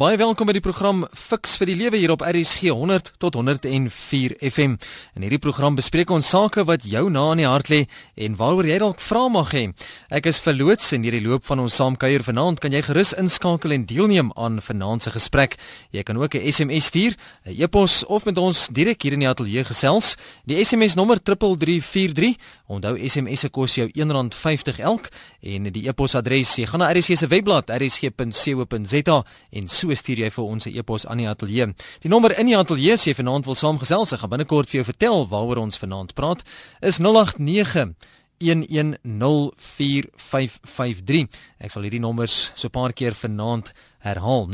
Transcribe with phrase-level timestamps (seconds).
[0.00, 4.32] Baie welkom by die program Fix vir die Lewe hier op RSG 100 tot 104
[4.48, 4.78] FM.
[5.12, 7.82] In hierdie program bespreek ons sake wat jou na in die hart lê
[8.16, 9.66] en waaroor jy dalk vra mag hê.
[10.08, 13.84] Ek is verloots en hierdie loop van ons saamkuier vanaand kan jy gerus inskakel en
[13.90, 15.58] deelneem aan vanaand se gesprek.
[15.92, 17.12] Jy kan ook 'n SMS stuur,
[17.44, 20.16] 'n e-pos of met ons direk hier in die ateljee gesels.
[20.46, 22.38] Die SMS nommer 3343.
[22.70, 25.08] Onthou SMS se kos jou R1.50 elk
[25.42, 29.16] en die e-pos adres jy gaan na RSG se webblad rsg.co.za
[29.58, 31.74] en so stuur jy vir ons 'n e-pos aan die ateljee.
[32.02, 34.84] Die nommer in die ateljee as jy vanaand wil saamgesels, ek gaan binnekort vir jou
[34.84, 36.42] vertel waaroor ons vanaand praat,
[36.80, 37.94] is 089
[38.40, 41.28] 1104553.
[41.58, 44.52] Ek sal hierdie nommers so 'n paar keer vanaand herhaal 0891104553.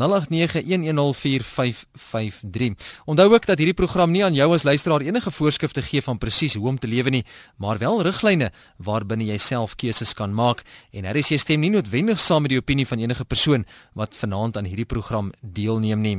[3.04, 6.54] Onthou ook dat hierdie program nie aan jou as luisteraar enige voorskrifte gee van presies
[6.54, 7.24] hoe om te lewe nie,
[7.56, 11.70] maar wel riglyne waarbinne jy self keuses kan maak en hier is jy stem nie
[11.70, 13.64] noodwendig saam met die opinie van enige persoon
[13.94, 16.16] wat vanaand aan hierdie program deelneem nie.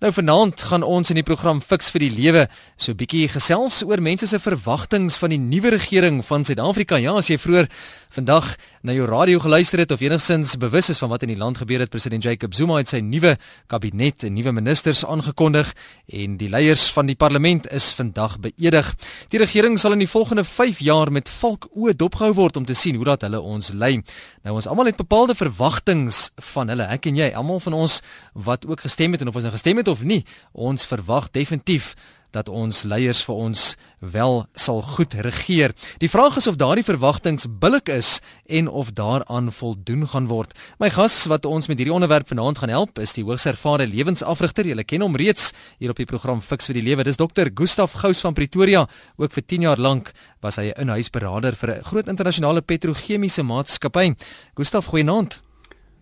[0.00, 3.82] Nou vanaand gaan ons in die program Fix vir die Lewe so 'n bietjie gesels
[3.82, 6.96] oor mense se verwagtinge van die nuwe regering van Suid-Afrika.
[6.96, 7.68] Ja, as jy vroeër
[8.08, 11.58] vandag na jou radio geluister het of enigsins bewus is van wat in die land
[11.58, 13.36] gebeur het, president Jacob Zuma het sy nuwe
[13.68, 15.74] kabinet en nuwe ministers aangekondig
[16.06, 18.90] en die leiers van die parlement is vandag beëdig.
[19.32, 22.96] Die regering sal in die volgende 5 jaar met valkoë dopgehou word om te sien
[22.96, 23.98] hoe dat hulle ons lei.
[24.44, 26.12] Nou ons almal het bepaalde verwagtinge
[26.54, 26.86] van hulle.
[26.88, 28.00] Ek en jy, almal van ons
[28.32, 31.94] wat ook gestem het en of ons nou gestem het of nie, ons verwag definitief
[32.30, 35.74] dat ons leiers vir ons wel sal goed regeer.
[36.02, 40.54] Die vraag is of daardie verwagtinge billik is en of daaraan voldoen gaan word.
[40.78, 44.68] My gas wat ons met hierdie onderwerp vanaand gaan help, is die hoogs ervare lewensafrigter.
[44.68, 47.04] Julle ken hom reeds hier op die program Fix vir die Lewe.
[47.08, 48.86] Dis dokter Gustaf Gous van Pretoria.
[49.16, 54.14] Ook vir 10 jaar lank was hy 'n inhuisberader vir 'n groot internasionale petrochemiese maatskappy.
[54.54, 55.47] Gustaf, goeienaand.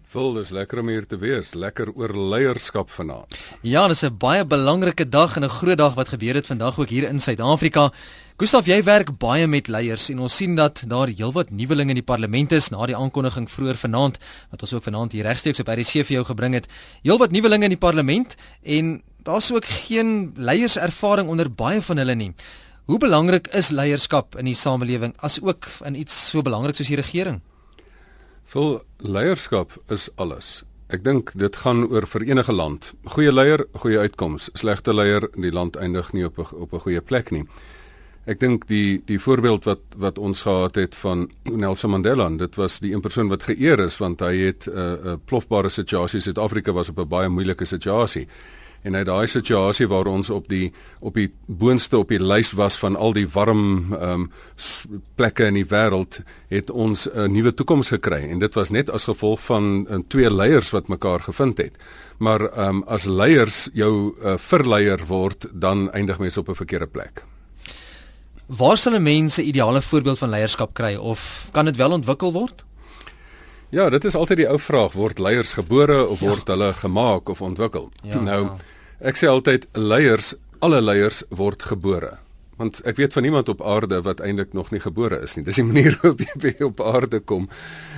[0.06, 1.48] Vol, dis lekker om hier te wees.
[1.58, 3.32] Lekker oor leierskap vanaand.
[3.66, 6.88] Ja, dis 'n baie belangrike dag en 'n groot dag wat gebeur het vandag ook
[6.88, 7.92] hier in Suid-Afrika.
[8.38, 12.04] Gustaf, jy werk baie met leiers en ons sien dat daar heelwat nuwelinge in die
[12.04, 14.18] parlement is na die aankondiging vroeër vanaand
[14.50, 16.66] wat ons ook vanaand hier regstreeks op RC vir jou gebring het.
[17.02, 22.34] Heelwat nuwelinge in die parlement en daar's ook geen leierservaring onder baie van hulle nie.
[22.84, 26.96] Hoe belangrik is leierskap in die samelewing as ook in iets so belangrik soos die
[26.96, 27.40] regering?
[28.46, 30.62] Vol leierskap is alles.
[30.86, 32.92] Ek dink dit gaan oor vir enige land.
[33.10, 34.52] Goeie leier, goeie uitkoms.
[34.54, 37.44] Slegte leier, die land eindig nie op 'n op 'n goeie plek nie.
[38.26, 42.78] Ek dink die die voorbeeld wat wat ons gehad het van Nelson Mandela, dit was
[42.78, 46.20] die een persoon wat geëer is want hy het 'n uh, 'n uh, plofbare situasie.
[46.20, 48.28] Suid-Afrika was op 'n baie moeilike situasie
[48.86, 50.70] en uit daai situasie waar ons op die
[51.00, 54.30] op die boonste op die lys was van al die warm ehm um,
[55.18, 56.20] plekke in die wêreld
[56.52, 60.30] het ons 'n nuwe toekoms gekry en dit was net as gevolg van uh, twee
[60.30, 61.74] leiers wat mekaar gevind het.
[62.18, 66.86] Maar ehm um, as leiers jou uh, verleier word, dan eindig mense op 'n verkeerde
[66.86, 67.24] plek.
[68.46, 72.32] Waar sal 'n mens 'n ideale voorbeeld van leierskap kry of kan dit wel ontwikkel
[72.32, 72.64] word?
[73.68, 76.28] Ja, dit is altyd die ou vraag, word leiers gebore of ja.
[76.28, 77.90] word hulle gemaak of ontwikkel?
[78.02, 78.56] Ja, nou ja.
[78.96, 80.32] Ek sê altyd leiers,
[80.64, 82.14] alle leiers word gebore.
[82.56, 85.44] Want ek weet van niemand op aarde wat eintlik nog nie gebore is nie.
[85.44, 87.50] Dis die manier hoe jy op aarde kom.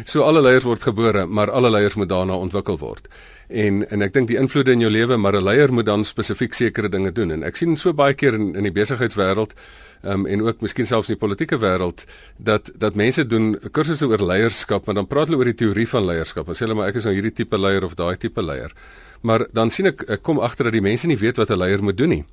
[0.02, 3.06] So alle leiers word gebore, maar alle leiers moet daarna ontwikkel word.
[3.46, 6.54] En en ek dink die invloede in jou lewe, maar 'n leier moet dan spesifiek
[6.54, 7.30] sekere dinge doen.
[7.30, 9.54] En ek sien so baie keer in in die besigheidswêreld
[10.02, 12.06] um, en ook miskien selfs in die politieke wêreld
[12.36, 16.04] dat dat mense doen kursusse oor leierskap, maar dan praat hulle oor die teorie van
[16.04, 16.46] leierskap.
[16.46, 18.74] Dan sê hulle maar ek is nou hierdie tipe leier of daai tipe leier
[19.20, 21.82] maar dan sien ek ek kom agter dat die mense nie weet wat 'n leier
[21.82, 22.24] moet doen nie.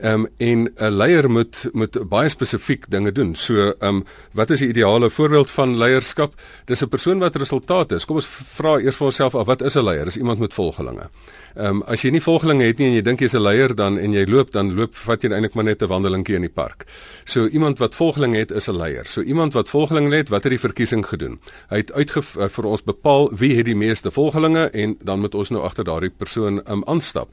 [0.00, 3.34] Ehm um, en 'n leier moet moet baie spesifiek dinge doen.
[3.34, 6.34] So ehm um, wat is die ideale voorbeeld van leierskap?
[6.64, 8.04] Dis 'n persoon wat resultate is.
[8.04, 10.04] Kom ons vra eers vir onsself af wat is 'n leier?
[10.04, 11.08] Dis iemand met volgelinge.
[11.54, 13.98] Ehm um, as jy nie volgelinge het nie en jy dink jy's 'n leier dan
[13.98, 16.84] en jy loop dan loop vat jy eintlik maar net 'n wandelingkie in die park.
[17.24, 19.06] So iemand wat volgelinge het is 'n leier.
[19.06, 21.40] So iemand wat volgelinge het, wat het die verkiesing gedoen?
[21.68, 25.20] Hy het uit uh, eh, vir ons bepaal wie het die meeste volgelinge en dan
[25.20, 27.28] moet ons nou agter daardie persoon um, aanstap.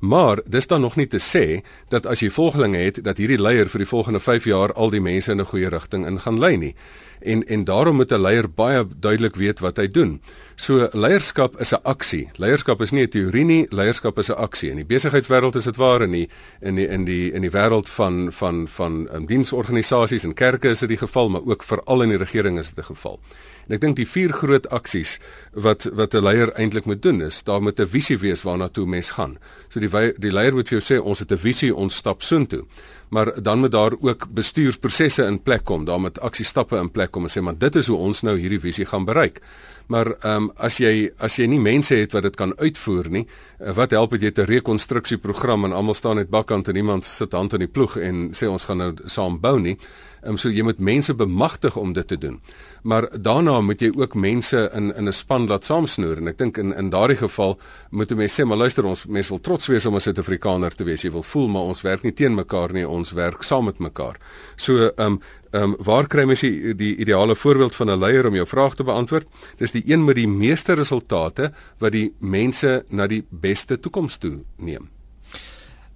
[0.00, 3.68] Maar dis dan nog nie te sê dat as jy volgelinge het dat hierdie leier
[3.68, 6.56] vir die volgende 5 jaar al die mense in 'n goeie rigting in gaan lei
[6.56, 6.74] nie.
[7.20, 10.20] En en daarom moet 'n leier baie duidelik weet wat hy doen.
[10.54, 12.30] So leierskap is 'n aksie.
[12.36, 14.70] Leierskap is nie 'n teorie nie, leierskap is 'n aksie.
[14.70, 16.28] In die besigheidswêreld is dit waar en in die
[16.60, 20.78] in die in die in die wêreld van van van um, diensorganisasies en kerke is
[20.78, 23.20] dit die geval, maar ook veral in die regering is dit 'n geval.
[23.66, 25.18] En ek dink die vier groot aksies
[25.52, 28.86] wat wat 'n leier eintlik moet doen is, daar moet 'n visie wees waarna toe
[28.86, 29.38] mens gaan.
[29.68, 32.64] So die die leier moet vir jou sê ons het 'n visie, ons stap soontoe.
[33.08, 37.22] Maar dan moet daar ook bestuursprosesse in plek kom, daar moet aksiestappe in plek kom
[37.22, 39.40] en sê maar dit is hoe ons nou hierdie visie gaan bereik.
[39.86, 43.26] Maar ehm um, as jy as jy nie mense het wat dit kan uitvoer nie,
[43.60, 47.32] uh, wat help dit jy te rekonstruksieprogram en almal staan net bakkant en niemand sit
[47.32, 49.76] hand aan die ploeg en sê ons gaan nou saam bou nie.
[50.26, 52.40] Ehm so jy moet mense bemagtig om dit te doen.
[52.82, 56.58] Maar daarna moet jy ook mense in in 'n span laat saamsnoer en ek dink
[56.58, 57.58] in in daardie geval
[57.90, 60.84] moet 'n mens sê maar luister ons mense wil trots wees om 'n Suid-Afrikaner te
[60.84, 61.02] wees.
[61.02, 64.16] Jy wil voel maar ons werk nie teen mekaar nie, ons werk saam met mekaar.
[64.56, 65.20] So ehm um,
[65.52, 68.74] ehm um, waar kry mens die, die ideale voorbeeld van 'n leier om jou vraag
[68.74, 69.26] te beantwoord?
[69.56, 74.38] Dis die een met die meeste resultate wat die mense na die beste toekoms toe
[74.56, 74.95] neem.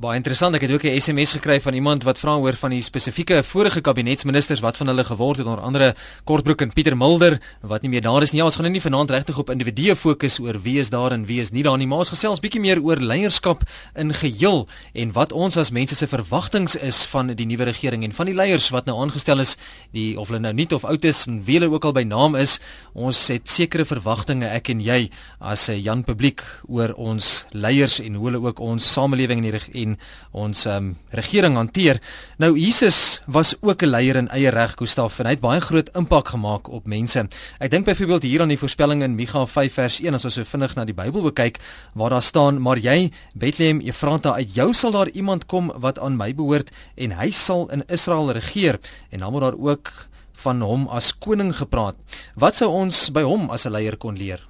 [0.01, 0.55] Baie interessant.
[0.57, 3.81] Ek het ook 'n SMS gekry van iemand wat vra oor van die spesifieke vorige
[3.81, 5.95] kabinetsministers wat van hulle geword het onder andere
[6.25, 8.39] Kortbroek en Pieter Mulder wat nie meer daar is nie.
[8.39, 11.27] Ja, ons gaan nou nie vanaand regtig op individue fokus oor wie is daar en
[11.27, 13.63] wie is nie daar nie, maar ons gesels bietjie meer oor leierskap
[13.95, 18.13] in geheel en wat ons as mense se verwagtinge is van die nuwe regering en
[18.13, 19.57] van die leiers wat nou aangestel is,
[19.93, 22.35] die of hulle nou nuut of oud is en wie hulle ook al by naam
[22.35, 22.59] is.
[22.95, 25.11] Ons het sekere verwagtinge ek en jy
[25.41, 29.90] as 'n Jan publiek oor ons leiers en hoe hulle ook ons samelewing en die
[29.90, 29.90] en
[30.33, 32.01] ons um, regering hanteer.
[32.39, 35.89] Nou Jesus was ook 'n leier in eie reg, Gustaf, en hy het baie groot
[35.95, 37.29] impak gemaak op mense.
[37.59, 40.45] Ek dink byvoorbeeld hier aan die voorspelling in Micha 5 vers 1 as ons so
[40.45, 41.59] vinnig na die Bybel kyk
[41.95, 46.17] waar daar staan: "Maar jy, Bethlehem Efrata, uit jou sal daar iemand kom wat aan
[46.17, 48.79] my behoort en hy sal in Israel regeer."
[49.11, 51.97] En dan word daar ook van hom as koning gepraat.
[52.35, 54.50] Wat sou ons by hom as 'n leier kon leer?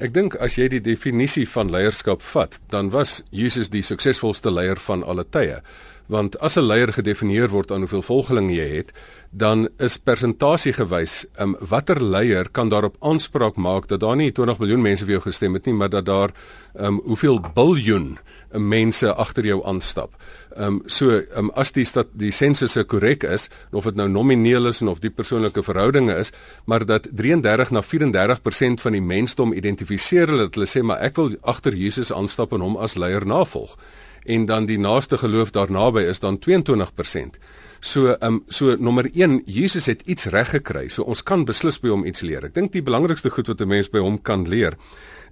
[0.00, 4.80] Ek dink as jy die definisie van leierskap vat, dan was Jesus die suksesvolste leier
[4.80, 5.58] van alle tye.
[6.08, 8.92] Want as 'n leier gedefinieer word aan hoeveel volgelinge jy het,
[9.30, 14.58] dan is persentasie gewys, um, watter leier kan daarop aanspraak maak dat daar nie 20
[14.58, 16.30] miljoen mense vir jou gestem het nie, maar dat daar
[16.74, 18.18] um, hoeveel biljoen
[18.52, 20.16] mense agter jou aanstap.
[20.56, 24.08] Ehm um, so ehm um, as die stad die sensusse korrek is of dit nou
[24.08, 26.32] nomineel is of die persoonlike verhoudinge is,
[26.66, 31.16] maar dat 33 na 34% van die mensdom identifiseer hulle dat hulle sê maar ek
[31.16, 33.76] wil agter Jesus aanstap en hom as leier navolg
[34.24, 37.38] en dan die naaste geloof daarnaby is dan 22%.
[37.80, 40.88] So ehm um, so nommer 1 Jesus het iets reg gekry.
[40.88, 42.44] So ons kan beslis by hom iets leer.
[42.44, 44.76] Ek dink die belangrikste goed wat 'n mens by hom kan leer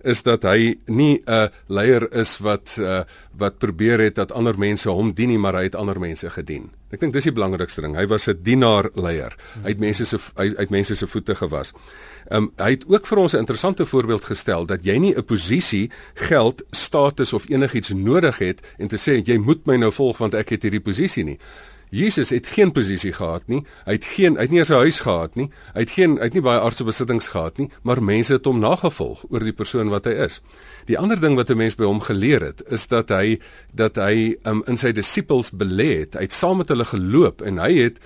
[0.03, 3.03] is dat hy nie 'n leier is wat uh,
[3.37, 6.71] wat probeer het dat ander mense hom dien nie, maar hy het ander mense gedien.
[6.91, 7.97] Ek dink dis die belangrikste ding.
[7.97, 9.37] Hy was 'n dienaar leier.
[9.63, 11.73] Hy het mense se hy het mense se voete gewas.
[12.31, 15.25] Ehm um, hy het ook vir ons 'n interessante voorbeeld gestel dat jy nie 'n
[15.25, 20.19] posisie, geld, status of enigiets nodig het en te sê jy moet my nou volg
[20.19, 21.39] want ek het hierdie posisie nie.
[21.91, 23.63] Jesus het geen posisie gehad nie.
[23.85, 25.51] Hy het geen hy het nie eens 'n huis gehad nie.
[25.75, 28.59] Hy het geen hy het nie baie aardse besittings gehad nie, maar mense het hom
[28.59, 30.41] nagevolg oor die persoon wat hy is.
[30.87, 33.41] Die ander ding wat 'n mens by hom geleer het, is dat hy
[33.75, 36.15] dat hy um, in sy disippels belê het.
[36.15, 37.99] Hy het saam met hulle geloop en hy het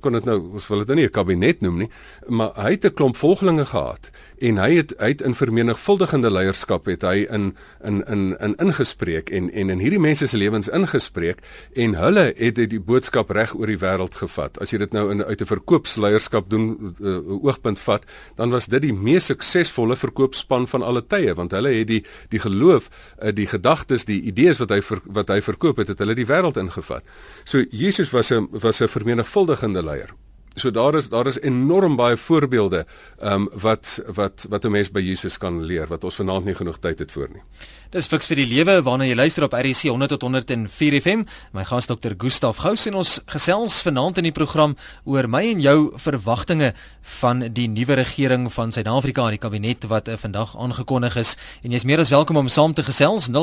[0.00, 1.90] kon dit nou ons wil dit nou nie 'n kabinet noem nie,
[2.28, 7.04] maar hy het 'n klomp volgelinge gehad en hy het uit in vermenigvuldigende leierskap het
[7.06, 7.54] hy in
[7.84, 11.40] in in in ingespreek en en in hierdie mense se lewens ingespreek
[11.74, 14.60] en hulle het dit die boodskap reg oor die wêreld gevat.
[14.60, 18.04] As jy dit nou in uit 'n verkoopsleierskap doen uh, oogpunt vat,
[18.36, 22.40] dan was dit die mees suksesvolle verkoopspan van alle tye want hulle het die die
[22.40, 22.90] geloof,
[23.22, 26.26] uh, die gedagtes, die idees wat hy ver, wat hy verkoop het, het hulle die
[26.28, 27.04] wêreld ingevat.
[27.44, 30.25] So Jesus was 'n was 'n vermenigvuldigende leier.
[30.56, 32.86] So daar is daar is enorm baie voorbeelde
[33.20, 36.54] ehm um, wat wat wat 'n mens by Jesus kan leer wat ons vanaand nie
[36.54, 37.42] genoeg tyd het vir nie.
[37.90, 41.22] Dis fiks vir die lewe waarna jy luister op RC 100 tot 104 FM.
[41.52, 42.12] My gas Dr.
[42.18, 46.74] Gustaf Gous en ons gesels vanaand in die program oor my en jou verwagtinge
[47.20, 51.36] van die nuwe regering van Suid-Afrika en die kabinet wat uh, vandag aangekondig is.
[51.62, 53.38] En jy's meer as welkom om saam te gesels 0891104553.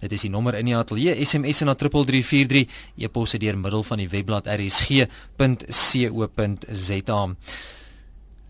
[0.00, 2.68] Dit is die nommer in die ateljee SMS na 3343
[3.02, 5.00] e-pos deur middel van die webblad rsg.co.za.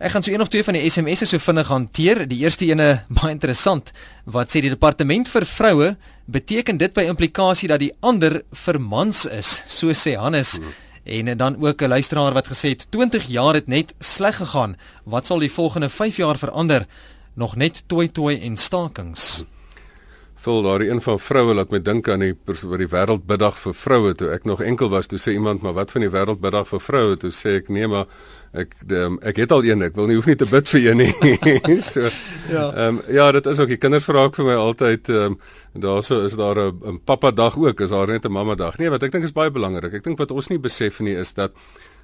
[0.02, 2.24] Ek gaan so een of twee van die SMS'e so vinnig hanteer.
[2.26, 3.92] Die eerste ene baie interessant
[4.24, 5.92] wat sê die departement vir vroue
[6.26, 10.56] beteken dit by implikasie dat die ander vir mans is, so sê Hannes.
[10.58, 10.72] Hmm.
[11.02, 14.76] En dan ook 'n luisteraar wat gesê het 20 jaar het net sleg gegaan.
[15.04, 16.86] Wat sal die volgende 5 jaar verander?
[17.34, 19.44] Nog net toi toi en stakings.
[20.42, 24.14] Vul daar een van vroue laat my dink aan die wat die wêreldbiddag vir vroue
[24.18, 24.32] toe.
[24.34, 27.30] Ek nog enkel was toe sê iemand maar wat van die wêreldbiddag vir vroue toe
[27.30, 28.08] sê ek nee maar
[28.58, 30.88] ek de, ehm, ek het al een ek wil nie hoef nie te bid vir
[30.88, 31.12] een nie.
[31.92, 32.10] So
[32.50, 32.64] ja.
[32.88, 35.38] um, ja dit is ook die kinders vra ook vir my altyd um,
[35.78, 38.78] daarso is daar 'n pappa dag ook is daar net 'n mamma dag?
[38.78, 39.94] Nee wat ek dink is baie belangrik.
[39.94, 41.54] Ek dink wat ons nie besef nie is dat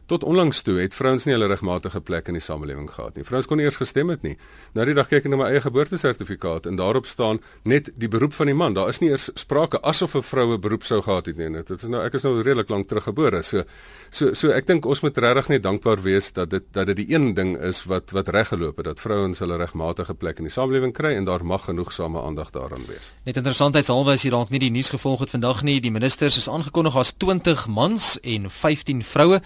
[0.09, 3.27] Tot onlangs toe het vrouens nie hulle regmatige plek in die samelewing gehad nie.
[3.29, 4.39] Vrouens kon nie eers gestem het nie.
[4.73, 8.33] Nou die dag kyk ek na my eie geboortesertifikaat en daarop staan net die beroep
[8.39, 8.77] van die man.
[8.79, 11.51] Daar is nie eers sprake asof 'n vrou 'n beroep sou gehad het nie.
[11.51, 13.43] Dit is nou ek is nou redelik lank teruggebore.
[13.43, 13.65] So
[14.11, 17.09] so so ek dink ons moet regtig net dankbaar wees dat dit dat dit die
[17.15, 20.93] een ding is wat wat reggeloop het dat vrouens hulle regmatige plek in die samelewing
[20.97, 23.13] kry en daar mag genoegsame aandag daaraan wees.
[23.29, 26.49] Net interessantheidshalwe as jy dalk nie die nuus gevolg het vandag nie, die ministers is
[26.49, 29.43] aangekondig as 20 mans en 15 vroue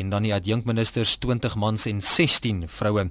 [0.00, 3.10] en dan die adjunkministers 20 mans en 16 vroue.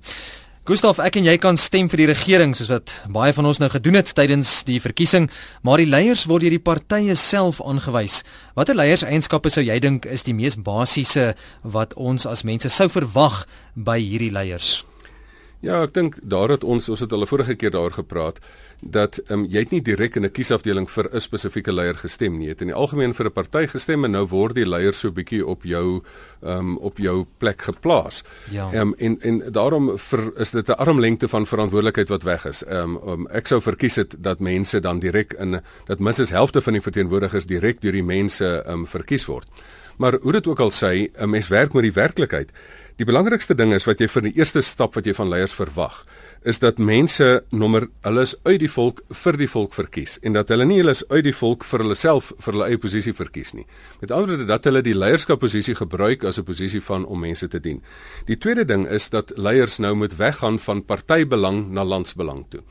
[0.66, 3.68] Gustaf, ek en jy kan stem vir die regering soos wat baie van ons nou
[3.70, 5.28] gedoen het tydens die verkiesing,
[5.62, 8.24] maar die leiers word deur die partye self aangewys.
[8.58, 13.44] Watter leierseienskappe sou jy dink is die mees basiese wat ons as mense sou verwag
[13.78, 14.80] by hierdie leiers?
[15.62, 18.42] Ja, ek dink daar het ons ons het 'n vorige keer daaroor gepraat
[18.82, 22.46] dat um, jy het nie direk in 'n kiesafdeling vir 'n spesifieke leier gestem nie.
[22.46, 25.12] Jy het in die algemeen vir 'n party gestem en nou word die leier so
[25.12, 26.04] bietjie op jou
[26.42, 28.24] um, op jou plek geplaas.
[28.52, 28.70] Ja.
[28.74, 32.64] Um, en en daarom vir, is dit 'n armlengte van verantwoordelikheid wat weg is.
[32.68, 36.74] Um, um, ek sou verkies het dat mense dan direk in dat minstens helfte van
[36.74, 39.48] die verteenwoordigers direk deur die mense um, verkies word.
[39.98, 42.52] Maar hoe dit ook al sê, 'n mens werk met die werklikheid.
[42.96, 46.06] Die belangrikste ding is wat jy vir die eerste stap wat jy van leiers verwag,
[46.46, 50.52] is dat mense nommer hulle is uit die volk vir die volk verkies en dat
[50.54, 53.56] hulle nie hulle is uit die volk vir hulle self vir hulle eie posisie verkies
[53.58, 53.66] nie.
[54.02, 57.60] Met ander woorde dat hulle die leierskapposisie gebruik as 'n posisie van om mense te
[57.60, 57.82] dien.
[58.26, 62.62] Die tweede ding is dat leiers nou moet weggaan van partybelang na landsbelang toe.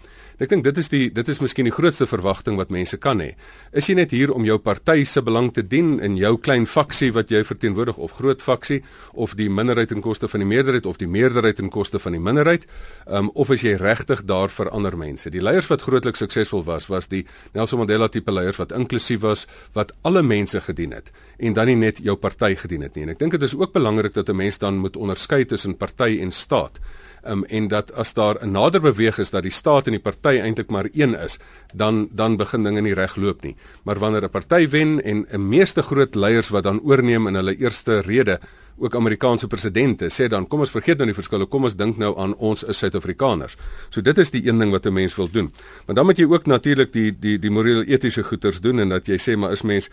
[0.43, 3.35] Ek dink dit is die dit is miskien die grootste verwagting wat mense kan hê.
[3.71, 7.13] Is jy net hier om jou party se belang te dien in jou klein faksie
[7.15, 8.81] wat jy verteenwoordig of groot faksie
[9.13, 12.23] of die minderheid in koste van die meerderheid of die meerderheid in koste van die
[12.23, 12.67] minderheid?
[13.07, 15.31] Um, of is jy regtig daar vir ander mense?
[15.31, 17.23] Die leiers wat grootliks suksesvol was, was die
[17.55, 19.47] Nelson Mandela tipe leiers wat inklusief was,
[19.79, 23.07] wat alle mense gedien het en dan nie net jou party gedien het nie.
[23.07, 26.19] En ek dink dit is ook belangrik dat 'n mens dan moet onderskei tussen party
[26.21, 26.81] en staat
[27.27, 30.41] um, en dat as daar 'n nader beweeg is dat die staat en die party
[30.41, 31.39] eintlik maar een is,
[31.73, 33.57] dan dan begin dinge nie reg loop nie.
[33.83, 37.57] Maar wanneer 'n party wen en 'n meeste groot leiers wat dan oorneem in hulle
[37.57, 38.41] eerste rede
[38.79, 42.13] ook Amerikaanse presidente sê dan kom ons vergeet nou die verskille kom ons dink nou
[42.19, 43.57] aan ons is Suid-Afrikaners.
[43.91, 45.53] So dit is die een ding wat 'n mens wil doen.
[45.87, 49.07] Maar dan moet jy ook natuurlik die die die morele etiese goeters doen en dat
[49.07, 49.89] jy sê maar is mens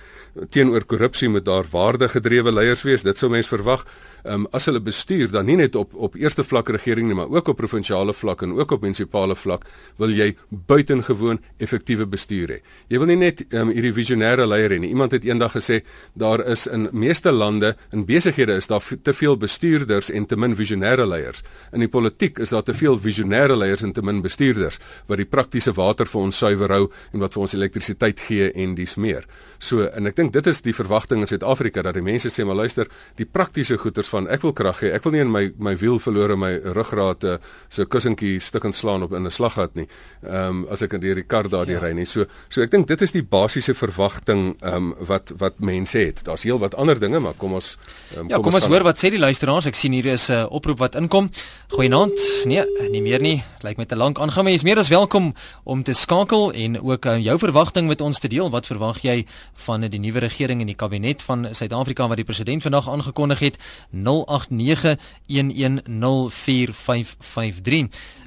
[0.49, 3.03] teenoor korrupsie moet daar waardegedrewe leiers wees.
[3.03, 3.85] Dit sou mens verwag.
[4.23, 7.29] Ehm um, as hulle bestuur dan nie net op op eerste vlak regering nie, maar
[7.29, 9.65] ook op provinsiale vlak en ook op munisipale vlak
[9.97, 12.59] wil jy buitengewoon effektiewe bestuur hê.
[12.87, 14.89] Jy wil nie net ehm um, hierdie visionêre leier hê nie.
[14.89, 15.81] Iemand het eendag gesê
[16.13, 20.55] daar is in meeste lande in besighede is daar te veel bestuurders en te min
[20.57, 21.43] visionêre leiers.
[21.75, 25.27] In die politiek is daar te veel visionêre leiers en te min bestuurders wat die
[25.27, 29.27] praktiese water vir ons suiwer hou en wat vir ons elektrisiteit gee en dis meer.
[29.59, 32.57] So en ek dink dit is die verwagting in Suid-Afrika dat die mense sê maar
[32.63, 34.93] luister, die praktiese goeders van ek wil krag hê.
[34.95, 37.37] Ek wil nie in my my wiel verloor en my ruggraat eh,
[37.69, 39.87] so kussentjie stukkend slaan op in 'n slaggat nie.
[40.23, 41.83] Ehm um, as ek in die kar daardie ja.
[41.83, 42.05] ry nie.
[42.05, 46.23] So so ek dink dit is die basiese verwagting ehm um, wat wat mense het.
[46.25, 47.77] Daar's heel wat ander dinge, maar kom ons
[48.17, 49.65] um, ja, kom, kom ons hoor wat sê die luisteraars.
[49.69, 51.29] Ek sien hier is 'n uh, oproep wat inkom.
[51.69, 52.19] Goeienaand.
[52.45, 53.43] Nee, nie meer nie.
[53.61, 56.81] Lyk met te lank aangaan, maar jy is meer as welkom om te skakel en
[56.81, 58.49] ook uh, jou verwagting met ons te deel.
[58.49, 62.61] Wat verwag jy van die nuwe regering en die kabinet van Suid-Afrika wat die president
[62.61, 63.57] vandag aangekondig het?
[63.93, 64.01] 0891104553.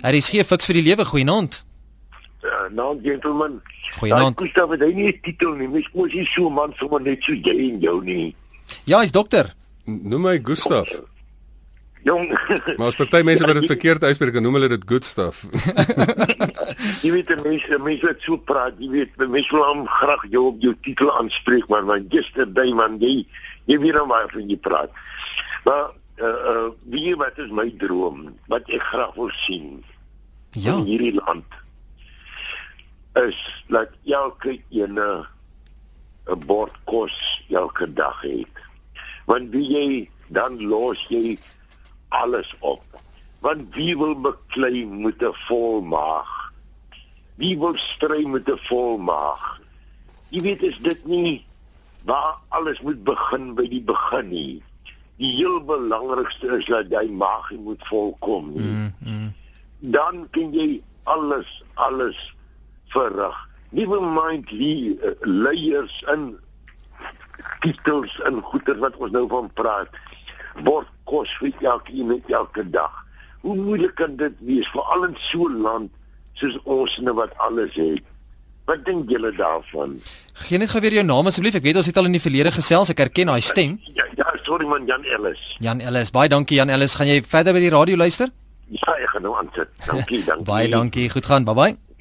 [0.00, 1.04] Daar is hier fiks vir die lewe.
[1.04, 1.64] Goeienaand.
[2.42, 3.62] Ja, nou gentlemen.
[3.98, 4.40] Goeienaand.
[4.40, 5.68] Ek sê jy nie titel nie.
[5.68, 8.34] Mens moet nie so man sommer net so jy en jou nie.
[8.84, 9.54] Ja, hy's dokter.
[9.84, 10.88] Noem my Gustaf.
[12.04, 12.28] Jong.
[12.78, 15.46] maar as party mense wat dit verkeerd uitspreek, noem hulle dit good stuff.
[17.04, 20.44] jy weet die mense, mense wat so praat, jy weet, mense wil hom graag jou
[20.50, 23.24] op jou titel aanspreek, maar want yesterday man, jy
[23.70, 24.92] jy weet nou maar van jy praat.
[25.64, 28.26] Maar uh uh wie wat is my droom?
[28.52, 29.80] Wat ek graag wil sien
[30.54, 30.76] ja.
[30.76, 31.48] in hierdie land
[33.24, 33.38] is
[33.68, 35.26] dat elke ene
[36.28, 37.16] 'n bord kos
[37.48, 38.63] elke dag het
[39.26, 39.88] want wie jy
[40.28, 41.38] dan los jy
[42.08, 42.84] alles op.
[43.44, 46.52] Want wie wil beklei met 'n vol maag
[47.36, 49.60] wie wil stry met 'n vol maag
[50.30, 51.44] jy weet is dit nie
[52.04, 54.62] waar alles moet begin by die begin nie.
[55.16, 58.66] Die heel belangrikste is dat jy maag moet volkom nie.
[58.66, 59.32] Mm, mm.
[59.94, 62.18] dan kan jy alles alles
[62.92, 63.36] verrig.
[63.70, 66.34] Nie mind wie uh, leiers in
[67.60, 69.88] titels en goeder wat ons nou van praat
[70.64, 72.92] word kos vir elke met elke dag.
[73.44, 75.90] Hoe moeilik kan dit wees veral in so 'n land
[76.34, 78.02] soos ons nou wat alles het.
[78.64, 80.00] Wat dink julle daarvan?
[80.32, 81.54] Gee net gou weer jou naam asseblief.
[81.54, 82.90] Ek weet ons het al in die verlede gesels.
[82.90, 83.78] Ek herken daai stem.
[83.94, 85.56] Ja, ja, sorry man, Jan Ellis.
[85.60, 86.94] Jan Ellis, baie dankie Jan Ellis.
[86.94, 88.28] Gaan jy verder by die radio luister?
[88.68, 89.68] Ja, ek gaan nou aansit.
[89.86, 90.44] Dankie, dankie.
[90.44, 91.10] baie dankie.
[91.10, 91.44] Goed gaan.
[91.44, 91.93] Bye bye.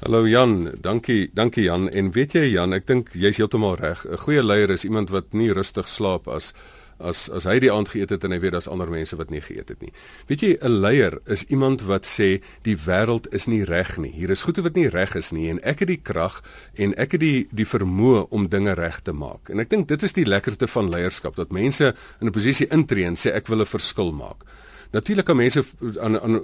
[0.00, 1.90] Hallo Jan, dankie, dankie Jan.
[1.92, 4.00] En weet jy Jan, ek dink jy's heeltemal reg.
[4.08, 6.54] 'n Goeie leier is iemand wat nie rustig slaap as
[6.98, 9.42] as as hy die aand geëet het en hy weet daar's ander mense wat nie
[9.44, 9.92] geëet het nie.
[10.26, 14.12] Weet jy, 'n leier is iemand wat sê die wêreld is nie reg nie.
[14.12, 16.40] Hier is goede wat nie reg is nie en ek het die krag
[16.76, 19.50] en ek het die die vermoë om dinge reg te maak.
[19.50, 23.04] En ek dink dit is die lekkerte van leierskap dat mense in 'n posisie intree
[23.04, 24.44] en sê ek wil 'n verskil maak.
[24.90, 25.62] Natuurlik kan mense
[26.00, 26.40] aan aan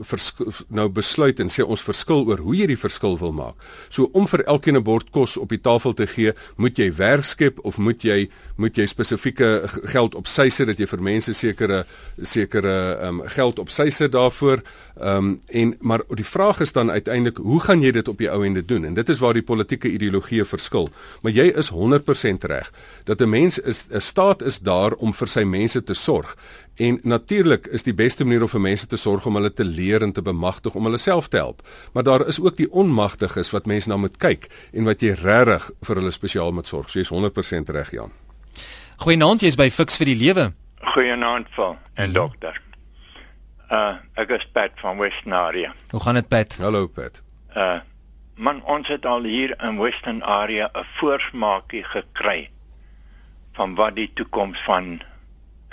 [0.68, 3.58] nou besluit en sê ons verskil oor hoe jy die verskil wil maak.
[3.90, 7.24] So om vir elkeen 'n bord kos op die tafel te gee, moet jy werk
[7.24, 11.32] skep of moet jy moet jy spesifieke geld op sy sit dat jy vir mense
[11.32, 11.86] sekere
[12.22, 14.62] sekere um, geld op sy sit daarvoor.
[15.00, 18.30] Ehm um, en maar die vraag is dan uiteindelik hoe gaan jy dit op die
[18.30, 18.84] ou ende doen?
[18.84, 20.88] En dit is waar die politieke ideologie verskil.
[21.22, 22.72] Maar jy is 100% reg
[23.04, 26.36] dat 'n mens is 'n staat is daar om vir sy mense te sorg.
[26.76, 30.02] En natuurlik is die beste manier om vir mense te sorg om hulle te leer
[30.02, 31.62] en te bemagtig om hulle self te help.
[31.92, 35.70] Maar daar is ook die onmagtiges wat mense na moet kyk en wat jy regtig
[35.88, 36.90] vir hulle spesiaal moet sorg.
[36.90, 38.12] So jy's 100% reg, Jan.
[38.96, 40.52] Goeienaand, jy's by Fix vir die Lewe.
[40.92, 42.12] Goeienaand, Paul en Ja.
[42.20, 42.60] dokter.
[43.70, 45.72] Uh ek is Pat van Western Area.
[45.90, 46.56] Hoe gaan dit, Pat?
[46.60, 47.22] Hallo Pat.
[47.56, 47.80] Uh
[48.36, 52.50] man, ons het al hier in Western Area 'n voorsmaakie gekry
[53.56, 55.00] van wat die toekoms van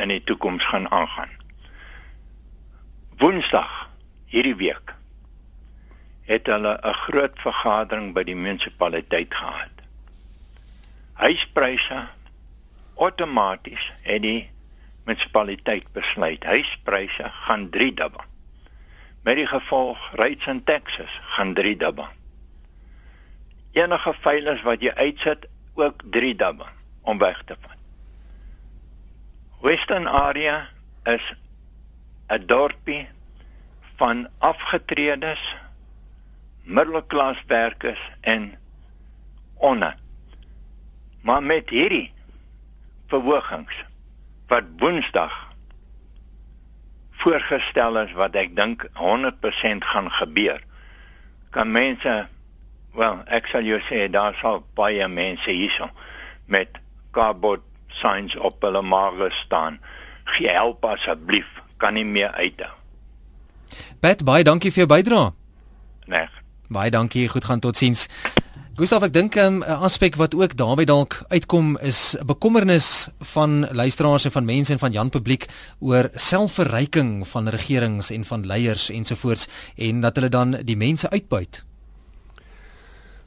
[0.04, 1.32] in die toekoms gaan aangaan.
[3.18, 3.90] Woensdag
[4.28, 4.96] hierdie week
[6.28, 9.72] het hulle 'n groot vergadering by die munisipaliteit gehad.
[11.14, 12.08] Huispryse
[12.96, 14.52] outomaties het die
[15.06, 18.24] munisipaliteit besluit huispryse gaan 3 dubbel.
[19.24, 22.08] Met die gevolg rates and taxes gaan 3 dubbel.
[23.72, 26.68] Enige veiles wat jy uitsit ook 3 dubbel
[27.02, 27.73] om weg te vat.
[29.64, 30.68] Western Area
[31.06, 31.24] is
[32.30, 33.08] 'n dorpie
[33.96, 35.56] van afgetredes,
[36.64, 38.60] middelklaswerkers en
[39.54, 39.96] onder.
[41.22, 42.14] Maar met hierdie
[43.08, 43.86] verhogings
[44.48, 45.48] wat Woensdag
[47.12, 50.64] voorgestel is wat ek dink 100% gaan gebeur.
[51.50, 52.28] Kan mense
[52.92, 55.88] wel, ek sal jou sê daar sal baie mense hierso
[56.46, 56.68] met
[57.12, 57.64] cardboard
[58.00, 59.80] signs op hulle maag staan.
[60.24, 62.72] Gee help asseblief, kan nie meer uithou.
[64.00, 65.32] Pat, baie dankie vir jou bydrae.
[66.12, 66.28] Nee.
[66.74, 67.28] Baie dankie.
[67.30, 68.08] Goed gaan totsiens.
[68.74, 73.70] Gustav, ek dink 'n um, aspek wat ook daarbey dalk uitkom is 'n bekommernis van
[73.70, 75.46] luisteraars en van mense en van Jan publiek
[75.80, 81.64] oor selfverryking van regerings en van leiers ensovoorts en dat hulle dan die mense uitbuit.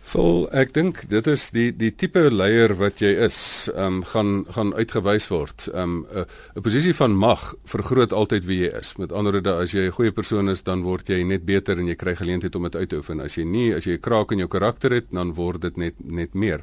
[0.07, 3.38] Vol ek dink dit is die die tipe leier wat jy is,
[3.73, 5.66] ehm um, gaan gaan uitgewys word.
[5.73, 8.97] Ehm um, 'n 'n posisie van mag vergroot altyd wie jy is.
[9.03, 11.88] Met ander woorde, as jy 'n goeie persoon is, dan word jy net beter en
[11.88, 13.21] jy kry geleentheid om dit uit te oefen.
[13.21, 15.95] As jy nie, as jy 'n kraak in jou karakter het, dan word dit net
[15.99, 16.62] net meer.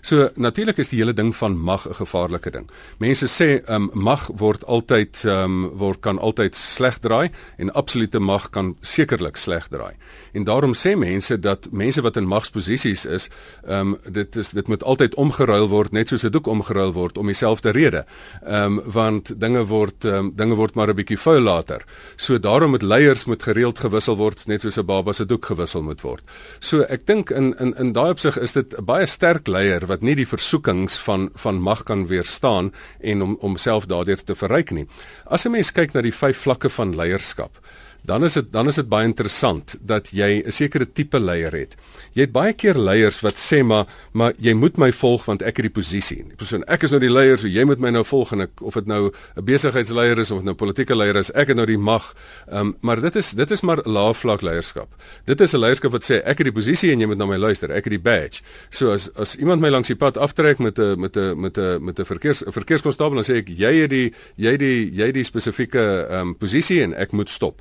[0.00, 2.70] So natuurlik is die hele ding van mag 'n gevaarlike ding.
[2.98, 7.72] Mense sê ehm um, mag word altyd ehm um, word kan altyd sleg draai en
[7.72, 9.94] absolute mag kan sekerlik sleg draai.
[10.32, 13.28] En daarom sê mense dat mense wat in magsposisies is,
[13.66, 17.18] ehm um, dit is dit moet altyd omgeruil word net soos 'n doek omgeruil word
[17.18, 18.04] om dieselfde rede.
[18.42, 21.84] Ehm um, want dinge word ehm um, dinge word maar 'n bietjie vuil later.
[22.16, 25.82] So daarom moet leiers moet gereeld gewissel word net soos 'n baba se doek gewissel
[25.82, 26.24] moet word.
[26.60, 30.04] So ek dink in in in daai opsig is dit 'n baie sterk leier wat
[30.06, 34.70] nie die versoekings van van mag kan weerstaan en om om self daardeur te verryk
[34.70, 34.86] nie.
[35.26, 37.58] As 'n mens kyk na die vyf vlakke van leierskap,
[38.02, 41.76] dan is dit dan is dit baie interessant dat jy 'n sekere tipe leier het.
[42.12, 45.56] Jy het baie keer leiers wat sê maar maar jy moet my volg want ek
[45.56, 46.24] het die posisie.
[46.28, 48.62] Die persoon ek is nou die leier, so jy moet my nou volg en ek
[48.62, 51.78] of dit nou 'n besigheidsleier is of nou politieke leier is, ek het nou die
[51.78, 52.14] mag.
[52.48, 54.88] Ehm um, maar dit is dit is maar lae vlak leierskap.
[55.24, 57.36] Dit is 'n leierskap wat sê ek het die posisie en jy moet na my
[57.36, 57.70] luister.
[57.70, 58.42] Ek het die badge.
[58.70, 61.84] So as as iemand my langs die pad aftrek met 'n met 'n met 'n
[61.84, 66.06] met 'n verkeers verkeerskonstabel dan sê ek jy het die jy die jy die spesifieke
[66.10, 67.60] ehm um, posisie en ek moet stop.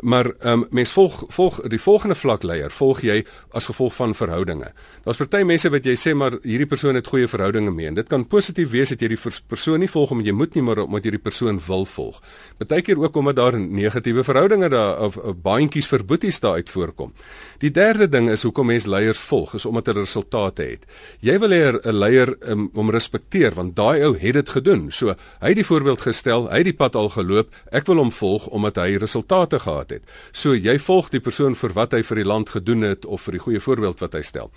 [0.00, 4.14] Maar ehm um, mens volg volg die volgende vlak leier, volg jy as gevolg van
[4.14, 4.72] verhoudinge.
[5.04, 8.08] Daar's party mense wat jy sê maar hierdie persoon het goeie verhoudinge mee en dit
[8.08, 11.04] kan positief wees dat jy die persoon nie volg omdat jy moet nie maar omdat
[11.04, 12.20] jy die persoon wil volg.
[12.58, 17.12] Partykeer ook omdat daar negatiewe verhoudinge daar of, of baantjies vir boeties daar uit voorkom.
[17.58, 20.86] Die derde ding is hoekom mense leiers volg, is omdat hulle resultate het.
[21.20, 24.90] Jy wil hê 'n leier um, om respekteer want daai ou het dit gedoen.
[24.90, 27.54] So hy het die voorbeeld gestel, hy het die pad al geloop.
[27.70, 30.02] Ek wil hom volg omdat hy resultate gehad gehad het.
[30.32, 33.32] So jy volg die persoon vir wat hy vir die land gedoen het of vir
[33.38, 34.50] die goeie voorbeeld wat hy stel.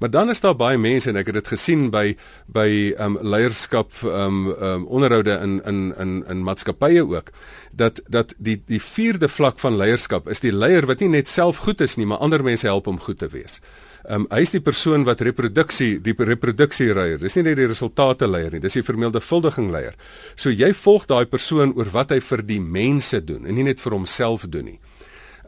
[0.00, 2.16] Maar dan is daar baie mense en ek het dit gesien by
[2.46, 7.30] by um leierskap um um onderhoude in in in in maatskappye ook
[7.72, 11.62] dat dat die die vierde vlak van leierskap is die leier wat nie net self
[11.64, 13.60] goed is nie, maar ander mense help om goed te wees.
[14.10, 17.20] Um hy is die persoon wat reproduksie, die reproduksie leier.
[17.22, 19.94] Dis nie net die resultate leier nie, dis die vermenigvuldiging leier.
[20.34, 23.82] So jy volg daai persoon oor wat hy vir die mense doen en nie net
[23.82, 24.80] vir homself doen nie.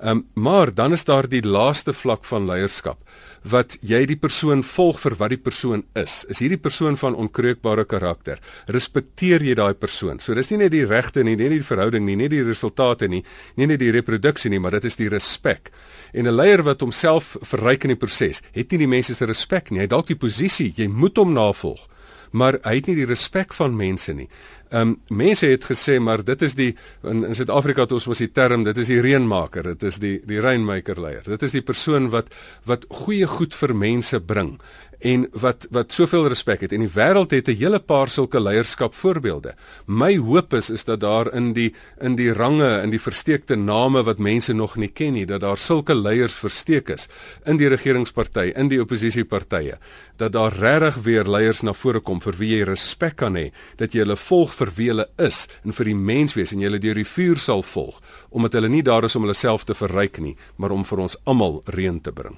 [0.03, 2.99] Um maar dan is daar die laaste vlak van leierskap
[3.45, 6.23] wat jy die persoon volg vir wat die persoon is.
[6.33, 8.41] Is hierdie persoon van onkreukbare karakter?
[8.73, 10.19] Respekteer jy daai persoon?
[10.19, 13.09] So dis nie net die regte nie, nie net die verhouding nie, nie die resultate
[13.09, 13.21] nie,
[13.61, 15.71] nie net die reproduksie nie, maar dit is die respek.
[16.15, 19.71] En 'n leier wat homself verryk in die proses, het nie die mense se respek
[19.71, 19.81] nie.
[19.81, 21.89] Hy dalk die posisie, jy moet hom navolg
[22.35, 24.29] maar hy het nie die respek van mense nie.
[24.75, 26.73] Ehm um, mense het gesê maar dit is die
[27.07, 30.17] in, in Suid-Afrika het ons was die term dit is die reënmaker, dit is die
[30.27, 31.23] die rainmaker leier.
[31.23, 32.33] Dit is die persoon wat
[32.67, 34.57] wat goeie goed vir mense bring
[35.05, 38.95] en wat wat soveel respek het en die wêreld het 'n hele paar sulke leierskap
[38.95, 39.55] voorbeelde.
[39.87, 44.03] My hoop is is dat daar in die in die range in die versteekte name
[44.03, 47.09] wat mense nog nie ken nie, dat daar sulke leiers versteek is
[47.45, 49.79] in die regeringsparty, in die oppositiepartye,
[50.17, 53.93] dat daar regtig weer leiers na vore kom vir wie jy respek kan hê, dat
[53.93, 56.95] jy hulle volg vir wie hulle is en vir die menswees en jy hulle deur
[56.95, 60.37] die vuur sal volg, omdat hulle nie daar is om hulle self te verryk nie,
[60.57, 62.37] maar om vir ons almal reën te bring.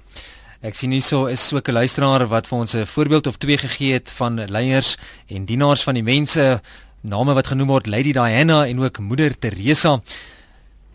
[0.67, 3.93] Ek sien hierso is so 'n luisteraar wat vir ons 'n voorbeeld of twee gegee
[3.93, 4.97] het van leiers
[5.29, 6.61] en dienaars van die mense,
[7.03, 10.03] name wat genoem word Lady Diana en ook Moeder Teresa.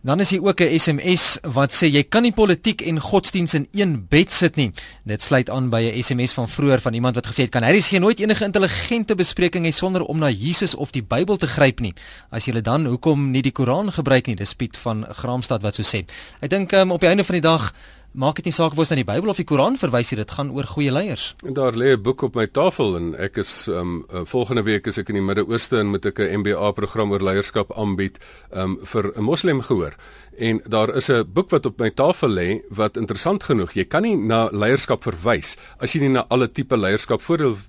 [0.03, 3.67] Dan is hier ook 'n SMS wat sê jy kan nie politiek en godsdiens in
[3.71, 4.71] een bed sit nie.
[5.05, 7.81] Dit sluit aan by 'n SMS van vroeër van iemand wat gesê het kan hy
[7.81, 11.79] geen nooit enige intelligente bespreking hê sonder om na Jesus of die Bybel te gryp
[11.79, 11.93] nie.
[12.29, 14.35] As jy dan hoekom nie die Koran gebruik nie?
[14.35, 16.03] Dis Piet van Graamsstad wat so sê.
[16.41, 17.73] Ek dink um, op die einde van die dag
[18.11, 20.31] maak dit nie saak of ons na die Bybel of die Koran verwys nie, dit
[20.35, 21.31] gaan oor goeie leiers.
[21.47, 24.87] En daar lê 'n boek op my tafel en ek is um uh, volgende week
[24.87, 28.19] is ek in die Midde-Ooste en moet ek 'n MBA program oor leierskap aanbied
[28.51, 29.95] um vir 'n moslim gehoor.
[30.41, 34.01] En daar is 'n boek wat op my tafel lê wat interessant genoeg, jy kan
[34.01, 37.21] nie na leierskap verwys as jy nie na alle tipe leierskap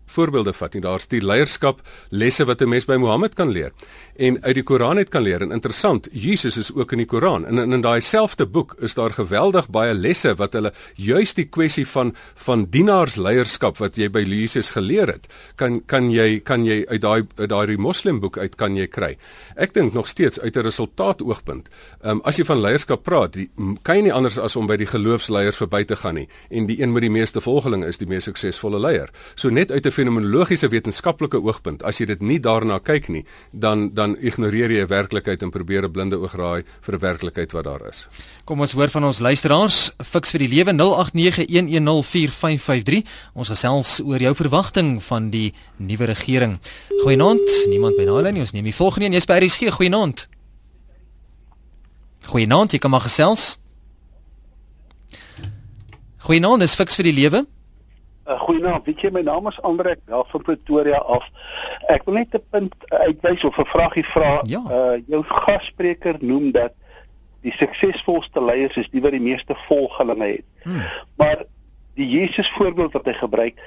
[0.07, 0.81] voorbeelde vat nie.
[0.83, 3.73] Daar's die leierskap lesse wat 'n mens by Mohammed kan leer
[4.17, 5.43] en uit die Koran uit kan leer.
[5.43, 7.47] En interessant, Jesus is ook in die Koran.
[7.47, 11.49] En in, in daai selfde boek is daar geweldig baie lesse wat hulle juis die
[11.49, 16.85] kwessie van van dienaarsleierskap wat jy by Jesus geleer het, kan kan jy kan jy
[16.89, 19.17] uit daai uit daai moslimboek uit kan jy kry.
[19.57, 21.69] Ek dink nog steeds uit 'n resultaat oogpunt.
[22.03, 23.48] Ehm um, as jy van leierskap praat, die,
[23.83, 26.29] kan jy nie anders as om by die geloofsleiers verby te gaan nie.
[26.51, 29.11] En die een met die meeste volgelinge is die mees suksesvolle leier.
[29.35, 33.94] So net uit 'n fenomenologiese wetenskaplike oogpunt, as jy dit nie daarna kyk nie, dan
[33.94, 37.64] dan ignoreer jy 'n werklikheid en probeer 'n blinde oog raai vir 'n werklikheid wat
[37.64, 38.09] daar is.
[38.44, 43.03] Kom ons hoor van ons luisteraars, fiks vir die lewe 0891104553.
[43.35, 46.59] Ons gesels oor jou verwagting van die nuwe regering.
[47.03, 48.40] Goeienaand, niemand by lyn nie.
[48.40, 49.12] Ons neem die volgende een.
[49.12, 49.70] Jy's by RSG.
[49.70, 50.29] Goeienaand.
[52.27, 53.59] Goeienaand, jy kan maar gesels.
[56.23, 57.43] Goeienaand, dis fiks vir die lewe.
[58.23, 61.25] Uh, Goeienaand, weet jy my naam is Andre, wel van Pretoria af.
[61.91, 64.41] Ek wil net 'n punt uitwys of 'n vragie vra.
[64.47, 64.63] Ja.
[64.71, 66.73] Uh jou gasspreker noem dat
[67.43, 70.47] die suksesvolste leiers is die wat die meeste volgelinge het.
[70.63, 70.83] Hmm.
[71.17, 71.45] Maar
[71.95, 73.59] die Jesus voorbeeld wat hy gebruik,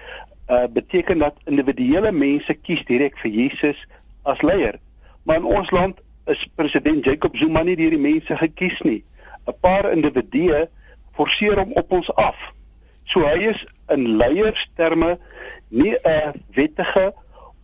[0.47, 3.87] uh beteken dat individuele mense kies direk vir Jesus
[4.23, 4.79] as leier.
[5.23, 9.03] Maar in ons land is president Jacob Zuma nie deur die mense gekies nie.
[9.45, 10.67] 'n Paar individue
[11.13, 12.37] forceer hom op ons af.
[13.05, 15.17] So hy is in leiersterme
[15.69, 17.13] nie 'n wettige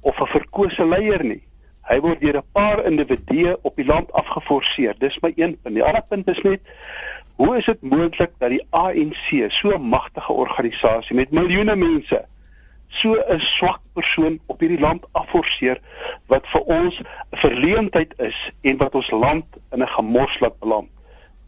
[0.01, 1.43] of 'n verkose leier nie.
[1.89, 4.95] Hy word deur 'n paar individue op die land afgeforceer.
[4.99, 5.75] Dis my een punt.
[5.75, 6.61] Die ander punt is net
[7.35, 12.25] hoe is dit moontlik dat die ANC, so 'n magtige organisasie met miljoene mense,
[12.91, 15.79] so 'n swak persoon op hierdie land afforceer
[16.27, 20.89] wat vir ons 'n verleentheid is en wat ons land in 'n gemors laat beland.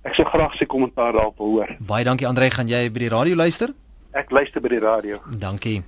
[0.03, 1.75] Ek sou graag sy kommentaar daarop hoor.
[1.79, 3.73] Baie dankie Andre, gaan jy by die radio luister?
[4.11, 5.19] Ek luister by die radio.
[5.37, 5.83] Dankie.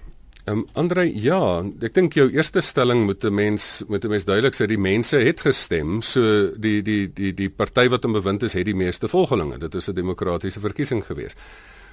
[0.46, 4.26] Ehm um, Andre, ja, ek dink jou eerste stelling moet 'n mens moet 'n mens
[4.26, 8.44] duidelik sê die mense het gestem, so die die die die party wat in bewind
[8.44, 9.58] is het die meeste volgelinge.
[9.58, 11.38] Dit is 'n demokratiese verkiesing geweest.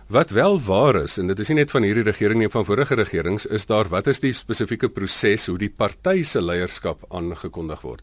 [0.09, 2.95] Wat wel waar is en dit is nie net van hierdie regering nie, van vorige
[2.95, 8.03] regerings, is daar wat is die spesifieke proses hoe die party se leierskap aangekondig word.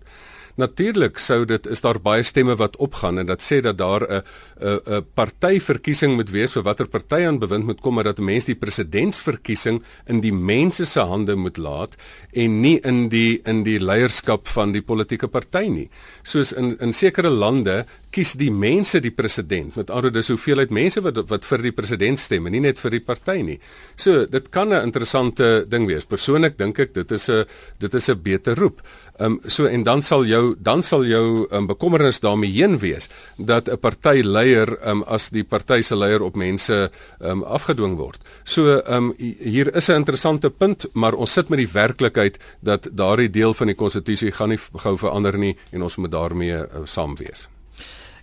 [0.59, 4.21] natuurlik sou dit is daar baie stemme wat opgaan en dat sê dat daar 'n
[4.59, 8.25] 'n 'n partyverkiesing moet wees vir watter party aan bewind moet kom maar dat 'n
[8.25, 11.95] mens die presidentsverkiesing in die mense se hande moet laat
[12.33, 15.89] en nie in die in die leierskap van die politieke party nie.
[16.23, 19.75] Soos in in sekere lande kies die mense die president.
[19.75, 22.97] Met ander woorde, hoeveelheid mense wat wat vir die president stem en nie net vir
[22.97, 23.59] die party nie.
[23.95, 26.05] So, dit kan 'n interessante ding wees.
[26.05, 27.45] Persoonlik dink ek dit is 'n
[27.79, 28.81] dit is 'n beter roep.
[29.19, 33.09] Ehm um, so en dan sal jou dan sal jou um, bekommernis daarmee heen wees
[33.37, 37.43] dat 'n party leier ehm um, as die party se leier op mense ehm um,
[37.43, 38.21] afgedwing word.
[38.43, 42.89] So ehm um, hier is 'n interessante punt, maar ons sit met die werklikheid dat
[42.91, 46.85] daardie deel van die konstitusie gaan nie gou verander nie en ons moet daarmee uh,
[46.85, 47.49] saam wees.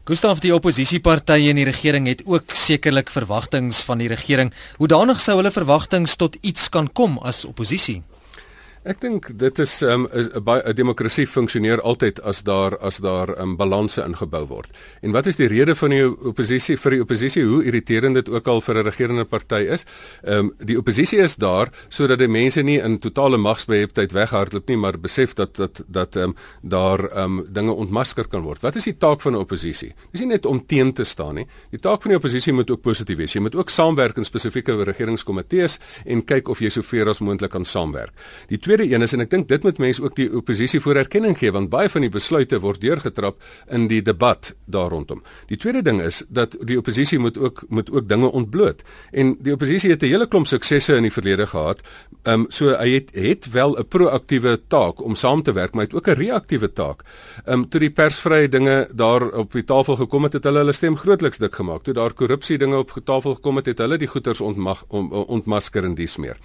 [0.06, 4.52] Gustav die oppositiepartye in die regering het ook sekerlik verwagtinge van die regering.
[4.78, 8.04] Hoe danig sou hulle verwagtinge tot iets kan kom as oppositie?
[8.86, 13.40] Ek dink dit is 'n um, 'n demokrasie funksioneer altyd as daar as daar 'n
[13.42, 14.70] um, balanse ingebou word.
[15.02, 18.46] En wat is die rede van die oppositie vir die oppositie hoe irriterend dit ook
[18.46, 19.84] al vir 'n regerende party is?
[20.22, 24.76] Ehm um, die oppositie is daar sodat die mense nie in totale magsbeheptheid weghardloop nie,
[24.76, 28.62] maar besef dat dat dat ehm um, daar ehm um, dinge ontmasker kan word.
[28.62, 29.94] Wat is die taak van 'n oppositie?
[30.12, 31.46] Dis nie net om teen te staan nie.
[31.70, 33.32] Die taak van die oppositie moet ook positief wees.
[33.32, 37.64] Jy moet ook saamwerk in spesifieke regeringskomitees en kyk of jy sover as moontlik kan
[37.64, 38.12] saamwerk.
[38.48, 41.52] Die een is en ek dink dit moet mense ook die oppositie voor erkenning gee
[41.52, 45.22] want baie van die besluite word deurgetrap in die debat daar rondom.
[45.46, 48.82] Die tweede ding is dat die oppositie moet ook moet ook dinge ontbloot.
[49.10, 51.80] En die oppositie het 'n hele klomp suksesse in die verlede gehad.
[52.22, 55.84] Ehm um, so hy het het wel 'n proaktiewe taak om saam te werk, maar
[55.84, 57.02] hy het ook 'n reaktiewe taak.
[57.44, 60.72] Ehm um, toe die persvrye dinge daar op die tafel gekom het, het hulle hulle
[60.72, 61.82] stem grootliks dik gemaak.
[61.82, 65.84] Toe daar korrupsie dinge op die tafel gekom het, het hulle die goeters ontmag ontmasker
[65.84, 66.36] en dies meer.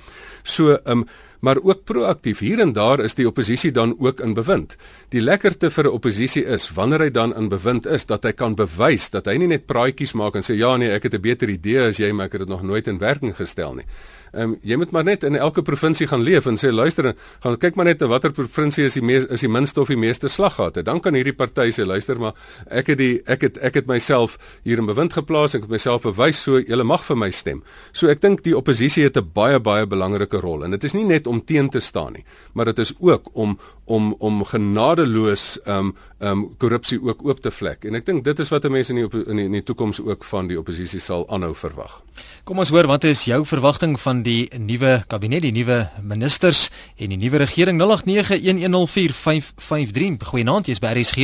[0.43, 1.05] So ehm um,
[1.41, 2.39] maar ook proaktief.
[2.39, 4.77] Hier en daar is die oppositie dan ook in bewind.
[5.09, 8.55] Die lekkerte vir 'n oppositie is wanneer hy dan in bewind is dat hy kan
[8.55, 11.49] bewys dat hy nie net praatjies maak en sê ja nee, ek het 'n beter
[11.49, 13.85] idee as jy, maar ek het dit nog nooit in werking gestel nie.
[14.31, 17.09] Ehm um, jy moet maar net in elke provinsie gaan leef en sê luister,
[17.43, 19.99] gaan kyk maar net na watter provinsie is die mees is die minste of die
[19.99, 20.83] meeste slaggate.
[20.87, 22.33] Dan kan hierdie party sê luister maar
[22.69, 25.75] ek het die ek het ek het myself hier in bewind geplaas en ek het
[25.75, 27.59] myself bewys so julle mag vir my stem.
[27.91, 31.03] So ek dink die oppositie het 'n baie baie belangrike rol en dit is nie
[31.03, 35.77] net om teen te staan nie, maar dit is ook om om om genadeloos ehm
[35.77, 37.85] um, um, korrupsie ook oop te vlek.
[37.85, 40.47] En ek dink dit is wat mense in die in die, die toekoms ook van
[40.51, 42.01] die oppositie sal aanhou verwag.
[42.47, 47.09] Kom ons hoor wat is jou verwagting van die nuwe kabinet, die nuwe ministers en
[47.13, 47.85] die nuwe regering 0891104553.
[50.31, 51.19] Goeienaand, jy's by RSG.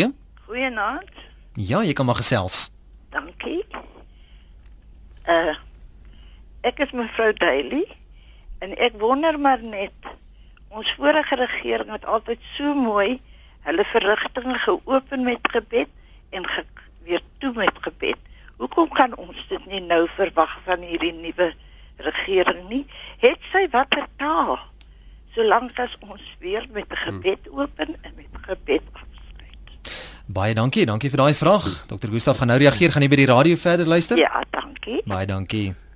[0.47, 1.11] Goeienaand.
[1.57, 2.71] Ja, jy kan maar gesels.
[3.13, 3.65] Dankie.
[5.27, 5.55] Uh
[6.65, 7.85] ek is mevrou Daly
[8.59, 9.93] en ek wonder maar net
[10.73, 13.21] ons vorige regering het altyd so mooi
[13.67, 15.91] hulle verrigtinge geopen met gebed
[16.29, 16.63] en ge
[17.03, 18.19] weer toe met gebed.
[18.57, 21.51] Hoekom kan ons dit nie nou verwag van hierdie nuwe
[21.97, 22.83] regering nie,
[23.23, 24.57] het sy watter taal
[25.37, 29.67] solank as ons weer met 'n gebed open en met gebed afsluit.
[30.25, 31.85] Baie dankie, dankie vir daai vraag.
[31.87, 32.09] Dr.
[32.09, 34.17] Gustaf gaan nou reageer, gaan jy by die radio verder luister?
[34.17, 35.01] Ja, dankie.
[35.05, 35.86] Baie dankie.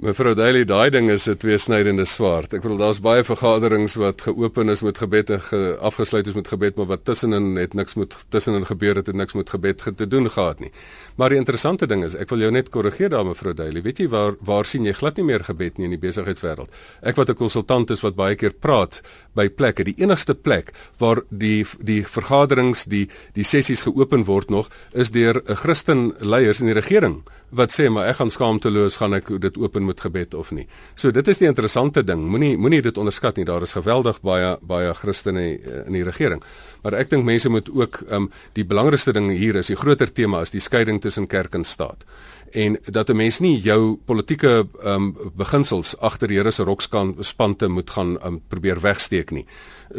[0.00, 2.54] Mevrou Daly, daai ding is 'n tweesnydende swaard.
[2.54, 6.48] Ek bedoel daar's baie vergaderings wat geopen is met gebed en ge, afgesluit is met
[6.48, 10.08] gebed, maar wat tussenin het niks met tussenin gebeur het, het niks met gebed te
[10.08, 10.70] doen gehad nie.
[11.16, 13.82] Maar die interessante ding is, ek wil jou net korrigeer daar mevrou Daly.
[13.82, 16.70] Weet jy waar waar sien jy glad nie meer gebed nie in die besigheidswêreld?
[17.02, 19.02] Ek wat 'n konsultant is wat baie keer praat
[19.34, 24.70] by plekke, die enigste plek waar die die vergaderings, die die sessies geopen word nog,
[24.92, 29.14] is deur 'n Christen leiers in die regering wat sê maar ek gaan skaamteloos gaan
[29.14, 30.66] ek dit open met gebed of nie.
[30.94, 32.22] So dit is die interessante ding.
[32.30, 33.44] Moenie moenie dit onderskat nie.
[33.44, 36.42] Daar is geweldig baie baie Christene eh, in die regering.
[36.82, 40.42] Maar ek dink mense moet ook um die belangrikste ding hier is die groter tema
[40.42, 42.06] is die skeiding tussen kerk en staat
[42.50, 47.90] en dat 'n mens nie jou politieke um, beginsels agter die Here se rokspante moet
[47.90, 49.46] gaan um, probeer wegsteek nie.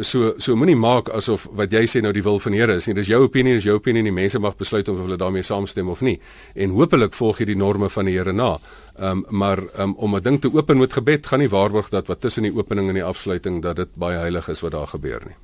[0.00, 2.94] So so moenie maak asof wat jy sê nou die wil van Here is nie.
[2.96, 5.90] Dis jou opinie, dis jou opinie en die mense mag besluit of hulle daarmee saamstem
[5.92, 6.16] of nie.
[6.56, 8.54] En hopelik volg jy die norme van die Here na.
[8.96, 12.06] Ehm um, maar um, om 'n ding te open met gebed gaan nie waarborg dat
[12.06, 15.20] wat tussen die opening en die afsluiting dat dit baie heilig is wat daar gebeur
[15.26, 15.36] nie.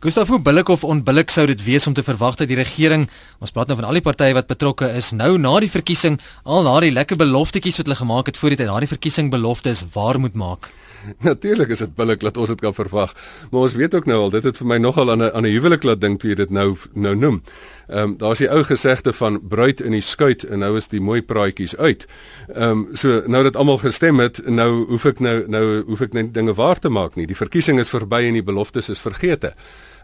[0.00, 3.06] Gustav, hoe billik of onbillik sou dit wees om te verwag dat die regering,
[3.40, 6.66] ons praat nou van al die partye wat betrokke is, nou na die verkiesing al
[6.66, 9.86] na die lekker beloftetjies wat hulle gemaak het voor die tyd, na die verkiesing beloftes
[9.94, 10.68] waar moet maak?
[11.28, 13.14] Natuurlik is dit billik dat ons dit kan verwag,
[13.50, 15.52] maar ons weet ook nou al dit het vir my nogal aan 'n aan 'n
[15.52, 17.42] huwelik laat dink toe jy dit nou nou noem.
[17.88, 21.00] Ehm um, daar's die ou gesegde van bruid in die skuit en nou is die
[21.00, 22.06] mooi praatjies uit.
[22.54, 26.12] Ehm um, so nou dat almal gestem het, nou hoef ek nou nou hoef ek
[26.12, 27.26] net dinge waar te maak nie.
[27.26, 29.54] Die verkiesing is verby en die beloftes is vergete.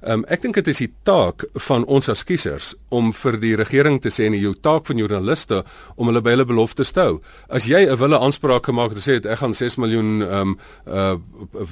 [0.02, 4.00] Um, ek dink dit is die taak van ons as kiesers om vir die regering
[4.02, 5.60] te sê en jou taak van joernaliste
[5.94, 7.20] om hulle by hulle beloftes te hou.
[7.46, 11.16] As jy 'n wille aanspraak gemaak het en sê ek gaan 6 miljoen um uh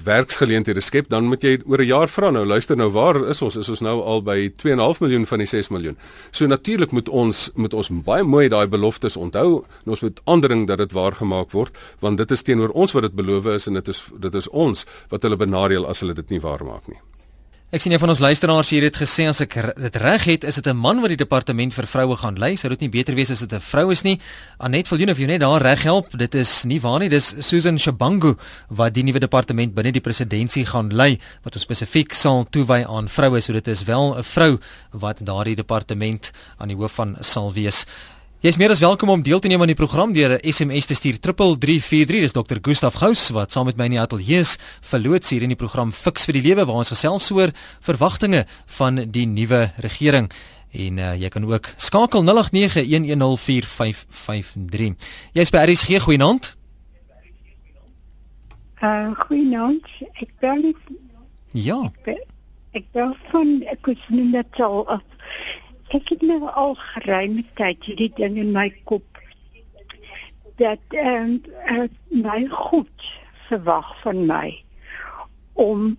[0.05, 3.57] werksgeleenthede skep, dan moet jy oor 'n jaar vra nou, luister nou, waar is ons?
[3.57, 5.97] Is ons nou al by 2.5 miljoen van die 6 miljoen?
[6.31, 10.67] So natuurlik moet ons moet ons baie mooi daai beloftes onthou en ons moet aandring
[10.67, 13.75] dat dit waar gemaak word, want dit is teenoor ons wat dit beloof is en
[13.75, 17.10] dit is dit is ons wat hulle benadeel as hulle dit nie waar maak nie.
[17.71, 20.57] Ek sien een van ons luisteraars hier het gesê as ek dit reg het, is
[20.59, 22.57] dit 'n man wat die departement vir vroue gaan lei.
[22.57, 24.19] Sou dit nie beter wees as dit 'n vrou is nie?
[24.59, 26.11] Anet Viljoen of jy net daar reg help.
[26.19, 27.09] Dit is nie waar nie.
[27.09, 28.37] Dis Susan Shabangu
[28.71, 33.41] wat die nuwe departement binne die presidentskap gaan lei wat spesifiek sal toewy aan vroue.
[33.41, 34.59] So dit is wel 'n vrou
[34.91, 37.87] wat daardie departement aan die hoof van sal wees.
[38.41, 40.89] Jy is meer as welkom om deel te neem aan die program deur 'n SMS
[40.89, 42.25] te stuur 3343.
[42.25, 42.57] Dis Dr.
[42.63, 44.59] Gustaf Gous wat saam met my in die ateljee is.
[44.81, 47.51] Verloots hier in die program Fix vir die Lewe waar ons gesels oor
[47.81, 50.31] verwagtinge van die nuwe regering.
[50.73, 54.95] En uh, jy kan ook skakel 0891104553.
[55.33, 56.57] Jy's by RSG goeienaand.
[58.81, 59.85] Uh goeienaand.
[60.15, 60.77] Ek bel nie.
[61.53, 61.85] Ja.
[61.85, 62.25] Ek bel,
[62.73, 65.03] ek bel van ek was net al af
[65.97, 69.19] ek het nou al geruime tyd hierdie ding in my kop
[70.61, 71.39] dat ehm
[71.73, 71.87] uh,
[72.27, 73.07] my goed
[73.49, 74.53] verwag van my
[75.59, 75.97] om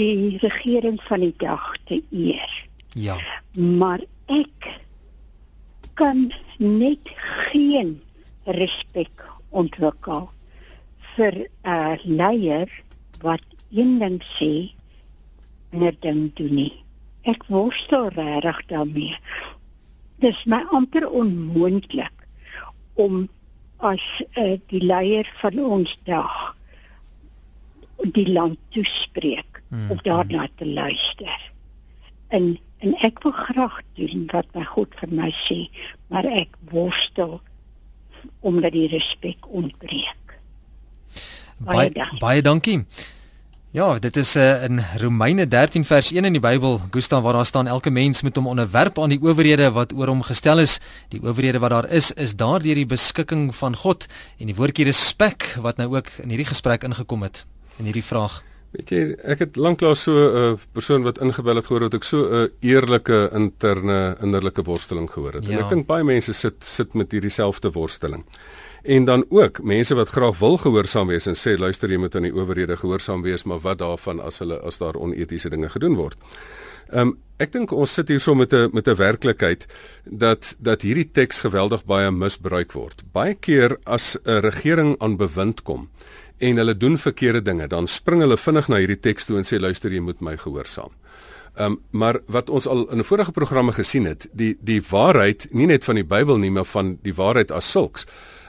[0.00, 2.52] die regering van die dag te eer.
[2.92, 3.16] Ja.
[3.56, 4.68] Maar ek
[5.94, 7.14] kan net
[7.48, 7.96] geen
[8.44, 10.28] respek ontwikkel
[11.14, 12.68] vir 'n uh, leier
[13.24, 14.52] wat een ding sê
[15.72, 16.84] en 'n ding doen nie
[17.28, 19.16] ek worstel regtig daarmee.
[20.20, 22.26] Dis my amper onmoontlik
[22.94, 23.28] om
[23.76, 24.04] as
[24.36, 26.56] uh, die leier van ons dag
[28.16, 29.90] die land toespreek mm.
[29.90, 31.52] of daarna te luister.
[32.28, 35.66] En en ek wil graag doen wat my God vir my sê,
[36.08, 37.40] maar ek worstel
[38.40, 40.36] omdat die respek ontbreek.
[41.60, 42.78] Baie baie, baie dankie.
[43.70, 47.46] Ja, dit is uh, in Romeine 13 vers 1 in die Bybel, Gustav waar daar
[47.46, 50.80] staan elke mens moet hom onderwerp aan die owerhede wat oor hom gestel is.
[51.12, 54.08] Die owerhede wat daar is, is daardeur die beskikking van God
[54.42, 57.44] en die woordjie respek wat nou ook in hierdie gesprek ingekom het
[57.78, 58.40] in hierdie vraag.
[58.74, 62.04] Weet jy, ek het lanklaas so 'n uh, persoon wat ingebel het gehoor dat ek
[62.10, 65.46] so 'n uh, eerlike interne innerlike worsteling gehoor het.
[65.46, 65.50] Ja.
[65.52, 68.26] En ek dink baie mense sit sit met hierdie selfde worsteling
[68.82, 72.28] en dan ook mense wat graag wil gehoorsaam wees en sê luister jy moet aan
[72.28, 76.16] die owerhede gehoorsaam wees maar wat daarvan as hulle as daar onetiese dinge gedoen word.
[76.90, 79.66] Ehm um, ek dink ons sit hier so met 'n met 'n werklikheid
[80.04, 83.02] dat dat hierdie teks geweldig baie misbruik word.
[83.12, 85.88] Baie keer as 'n regering aan bewind kom
[86.38, 89.60] en hulle doen verkeerde dinge, dan spring hulle vinnig na hierdie teks toe en sê
[89.60, 90.90] luister jy moet my gehoorsaam.
[91.54, 95.48] Ehm um, maar wat ons al in 'n vorige programme gesien het, die die waarheid
[95.50, 98.06] nie net van die Bybel nie, maar van die waarheid as sulks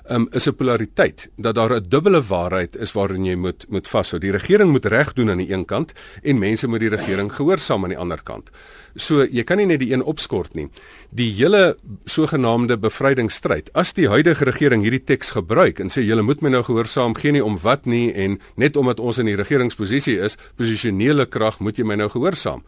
[0.09, 4.19] um, is 'n polariteit dat daar 'n dubbele waarheid is waarin jy moet moet vashou.
[4.19, 7.83] Die regering moet reg doen aan die een kant en mense moet die regering gehoorsaam
[7.83, 8.49] aan die ander kant.
[8.95, 10.69] So jy kan nie net die een opskort nie.
[11.09, 13.73] Die hele sogenaamde bevrydingsstryd.
[13.73, 17.31] As die huidige regering hierdie teks gebruik en sê julle moet my nou gehoorsaam gee
[17.31, 21.77] nie om wat nie en net omdat ons in die regeringsposisie is, posisionele krag moet
[21.77, 22.63] jy my nou gehoorsaam.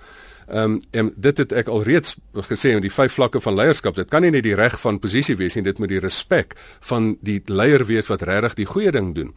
[0.48, 2.16] Ehm um, dit het ek alreeds
[2.50, 3.96] gesê met die vyf vlakke van leierskap.
[3.96, 6.56] Dit kan nie net die reg van posisie wees nie, dit moet die respek
[6.90, 9.34] van die leier wees wat regtig die goeie ding doen.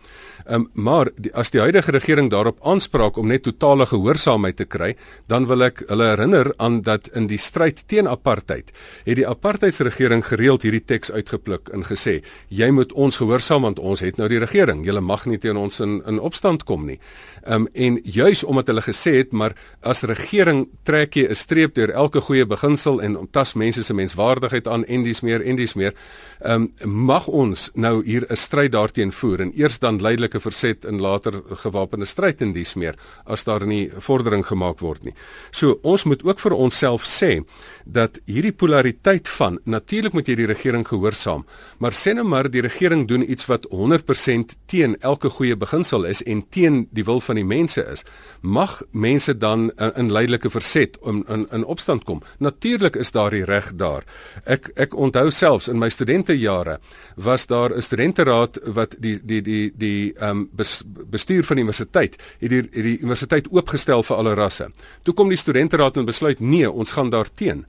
[0.46, 4.64] Ehm um, maar die, as die huidige regering daarop aanspraak om net totale gehoorsaamheid te
[4.64, 4.94] kry,
[5.26, 8.72] dan wil ek hulle herinner aan dat in die stryd teen apartheid
[9.04, 14.00] het die apartheidsregering gereeld hierdie teks uitgepluk en gesê: "Jy moet ons gehoorsaam want ons
[14.00, 14.84] het nou die regering.
[14.86, 16.98] Jy mag nie teen ons in in opstand kom nie."
[17.44, 21.74] Ehm um, en juis omdat hulle gesê het, maar as regering trek jy 'n streep
[21.74, 25.74] deur elke goeie beginsel en ontas mense se menswaardigheid aan en dis meer en dis
[25.74, 25.94] meer.
[26.40, 30.84] Ehm um, mag ons nou hier 'n stryd daarteen voer en eers dan leidelike verset
[30.84, 32.94] en later gewapende stryd en dis meer
[33.26, 35.14] as daar nie vordering gemaak word nie.
[35.50, 37.44] So ons moet ook vir onsself sê
[37.86, 41.44] dat hierdie polariteit van natuurlik moet jy die regering gehoorsaam,
[41.78, 46.22] maar sê nou maar die regering doen iets wat 100% teen elke goeie beginsel is
[46.26, 48.02] en teen die wil van die mense is,
[48.42, 52.22] mag mense dan uh, in leidelike verset om in in opstand kom.
[52.42, 54.04] Natuurlik is daar die reg daar.
[54.44, 56.78] Ek ek onthou selfs in my studentejare
[57.16, 61.64] was daar 'n studenteraad wat die die die die ehm um, bes, bestuur van die
[61.64, 64.70] universiteit het die het die universiteit oopgestel vir alle rasse.
[65.02, 67.64] Toe kom die studenteraad en besluit nee, ons gaan daarteen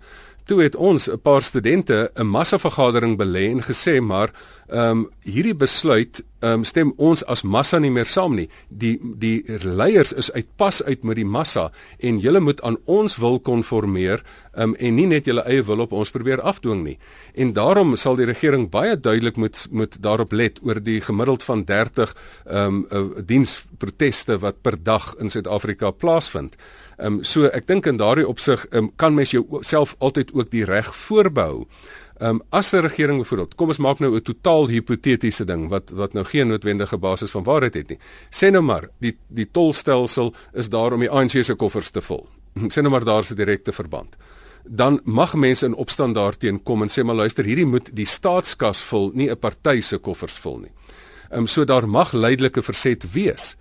[0.47, 4.31] toe het ons 'n paar studente 'n massa vergadering belê en gesê maar
[4.67, 8.49] ehm um, hierdie besluit ehm um, stem ons as massa nie meer saam nie.
[8.69, 13.15] Die die leiers is uit pas uit met die massa en julle moet aan ons
[13.17, 16.97] wil konformeer ehm um, en nie net julle eie wil op ons probeer afdwing nie.
[17.33, 21.63] En daarom sal die regering baie duidelik moet moet daarop let oor die gemiddeld van
[21.63, 26.55] 30 ehm um, uh, diensproteste wat per dag in Suid-Afrika plaasvind.
[26.97, 30.65] Ehm um, so ek dink in daardie opsig um, kan mens jouself altyd ook die
[30.65, 31.65] reg voorbehou.
[32.17, 35.89] Ehm um, as 'n regering byvoorbeeld, kom ons maak nou 'n totaal hipotetiese ding wat
[35.89, 37.99] wat nou geen noodwendige basis van waarheid het nie.
[38.29, 42.27] Sê nou maar die die tolstelsel is daar om die ANC se koffers te vul.
[42.73, 44.17] Sê nou maar daar is 'n direkte verband.
[44.63, 48.83] Dan mag mense in opstand daarteen kom en sê maar luister, hierdie moet die staatskas
[48.83, 50.71] vul, nie 'n party se koffers vul nie.
[51.29, 53.55] Ehm um, so daar mag leidelike verset wees.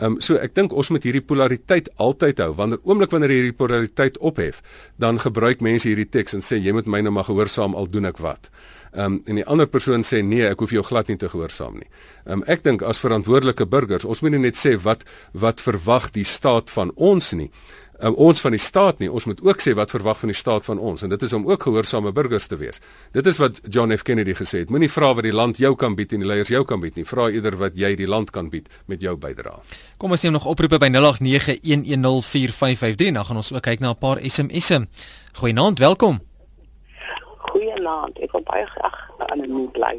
[0.00, 2.52] Ehm um, so ek dink ons moet hierdie polariteit altyd hou.
[2.56, 4.62] Wanneer oomblik wanneer hierdie polariteit ophef,
[4.96, 8.08] dan gebruik mense hierdie teks en sê jy moet my nou maar gehoorsaam al doen
[8.08, 8.48] ek wat.
[8.92, 11.76] Ehm um, en die ander persoon sê nee, ek hoef jou glad nie te gehoorsaam
[11.80, 11.90] nie.
[12.24, 16.10] Ehm um, ek dink as verantwoordelike burgers, ons moet nie net sê wat wat verwag
[16.16, 17.50] die staat van ons nie
[18.02, 19.10] um, ons van die staat nie.
[19.10, 21.48] Ons moet ook sê wat verwag van die staat van ons en dit is om
[21.48, 22.80] ook gehoorsame burgers te wees.
[23.12, 24.70] Dit is wat John F Kennedy gesê het.
[24.70, 27.06] Moenie vra wat die land jou kan bied en die leiers jou kan bied nie.
[27.08, 29.58] Vra eerder wat jy die land kan bied met jou bydrae.
[29.98, 34.18] Kom ons neem nog oproepe by 0891104553 dan gaan ons ook kyk na 'n paar
[34.20, 34.86] SMS'e.
[35.32, 36.20] Goeienaand, welkom.
[37.52, 38.18] Goeienaand.
[38.18, 39.94] Ek wil baie graag anoniem bly.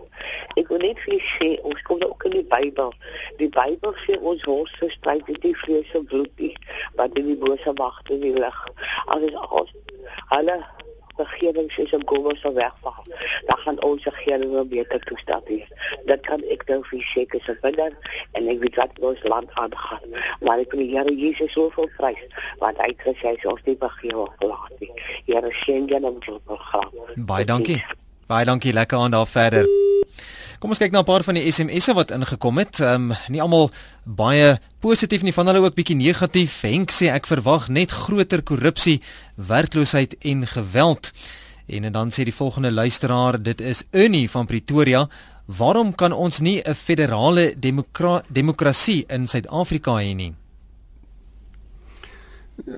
[0.59, 2.91] Ek wil net vir sê ons kom ook in die Bybel.
[3.39, 6.31] Die Bybel sê ons wors verstryd met die vlees en bloed
[7.03, 8.63] wat in die bose wagte in die lig.
[9.11, 9.75] Alles as
[10.31, 10.57] hulle
[11.17, 13.03] regering sê se goeie sal wegval.
[13.47, 15.59] Dan gaan ons regering weer beter toestand hê.
[16.09, 17.93] Dit kan ek nou vir seker se binner
[18.33, 20.17] en ek weet wat ons land aangaan.
[20.41, 22.23] Maar ek wil die Here Jesus so veel prys
[22.61, 24.91] want hy het gesê hy sal ons nie begeer laat nie.
[25.29, 26.89] Here sien jy nou met program.
[27.29, 27.81] Baie dankie.
[28.31, 28.73] Baie dankie.
[28.73, 29.69] Lekker aan daar verder.
[30.63, 32.79] Kom ons kyk na 'n paar van die SMS'e wat ingekom het.
[32.79, 33.69] Ehm um, nie almal
[34.05, 36.61] baie positief nie, van hulle ook bietjie negatief.
[36.61, 39.01] Henk sê ek verwag net groter korrupsie,
[39.35, 41.11] werkloosheid en geweld.
[41.67, 45.09] En, en dan sê die volgende luisteraar, dit is Ernie van Pretoria.
[45.45, 50.33] Waarom kan ons nie 'n federale demokra demokrasie in Suid-Afrika hê nie?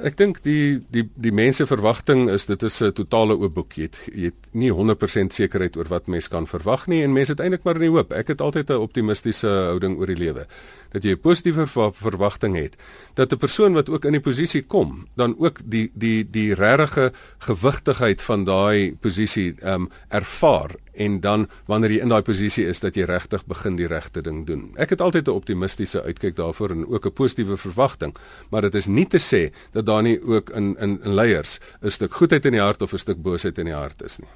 [0.08, 3.74] Ek dink die die die mense verwagting is dit is 'n totale oop boek.
[3.76, 7.32] Jy het jy het nie 100% sekerheid oor wat mense kan verwag nie en mense
[7.32, 8.14] het eintlik maar nie hoop.
[8.14, 10.48] Ek het altyd 'n optimistiese houding oor die lewe.
[10.94, 12.76] Dat jy 'n positiewe verwagting het
[13.16, 17.12] dat 'n persoon wat ook in die posisie kom, dan ook die die die regte
[17.40, 22.80] gewigtigheid van daai posisie ehm um, ervaar en dan wanneer jy in daai posisie is
[22.80, 24.72] dat jy regtig begin die regte ding doen.
[24.78, 28.16] Ek het altyd 'n optimistiese uitkyk daarvoor en ook 'n positiewe verwagting,
[28.50, 31.90] maar dit is nie te sê dat daar nie ook in in, in leiers 'n
[31.90, 34.30] stuk goedheid in die hart of 'n stuk boosheid in die hart is nie.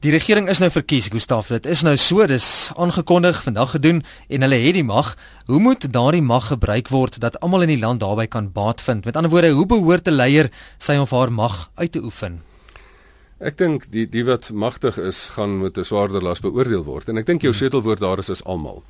[0.00, 1.50] Die regering is nou verkies, Gustaf.
[1.52, 5.10] Dit is nou so, dis aangekondig vandag gedoen en hulle het die mag.
[5.44, 9.04] Hoe moet daardie mag gebruik word dat almal in die land daarbey kan baat vind?
[9.04, 12.40] Met ander woorde, hoe behoort 'n leier sy of haar mag uit te oefen?
[13.40, 17.16] Ek dink die die wat magtig is, gaan met 'n swaarder las beoordeel word en
[17.16, 17.58] ek dink jou hmm.
[17.58, 18.82] sleutelwoord daar is is almal.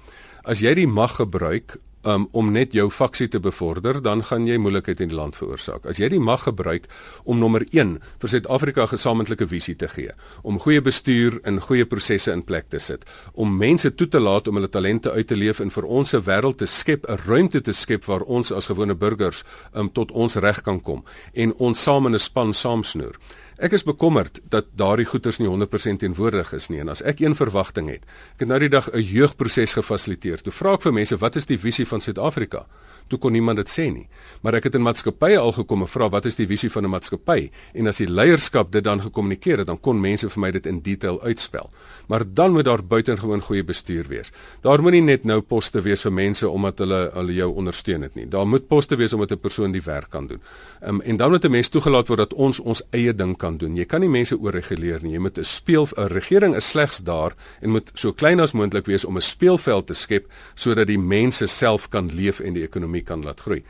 [0.42, 4.56] As jy die mag gebruik um, om net jou faksie te bevorder, dan gaan jy
[4.58, 5.86] moeilikheid in die land veroorsaak.
[5.86, 6.88] As jy die mag gebruik
[7.24, 10.10] om nommer 1 vir Suid-Afrika gesamentlike visie te gee,
[10.42, 14.48] om goeie bestuur en goeie prosesse in plek te sit, om mense toe te laat
[14.48, 17.60] om hulle talente uit te leef en vir ons se wêreld te skep, 'n ruimte
[17.60, 19.44] te skep waar ons as gewone burgers
[19.74, 23.16] um, tot ons reg kan kom en ons saam in 'n span saamsnoer.
[23.60, 27.34] Ek is bekommerd dat daardie goeders nie 100% teenwoordig is nie en as ek een
[27.36, 28.06] verwagting het.
[28.38, 30.40] Ek het nou die dag 'n jeugproses gefasiliteer.
[30.40, 32.66] Toe vra ek vir mense, "Wat is die visie van Suid-Afrika?"
[33.10, 34.06] Toe kon niemand dit sê nie.
[34.42, 36.90] Maar ek het in maatskappye al gekom en vra wat is die visie van 'n
[36.94, 37.50] maatskappy?
[37.74, 40.80] En as die leierskap dit dan gekommunikeer het, dan kon mense vir my dit in
[40.80, 41.70] detail uitspel.
[42.08, 44.32] Maar dan moet daar buitengewoon goeie bestuur wees.
[44.60, 48.28] Daar moenie net nou poste wees vir mense omdat hulle hulle jou ondersteun het nie.
[48.28, 50.40] Daar moet poste wees omdat 'n persoon die werk kan doen.
[50.86, 53.76] Um, en dan moet 'n mens toegelaat word dat ons ons eie ding kan doen.
[53.76, 55.12] Jy kan nie mense oorreguleer nie.
[55.12, 58.86] Jy moet 'n speel 'n regering is slegs daar en moet so klein as moontlik
[58.86, 62.99] wees om 'n speelveld te skep sodat die mense self kan leef en die ekonomie
[63.00, 63.64] ekonomie kan laat groei.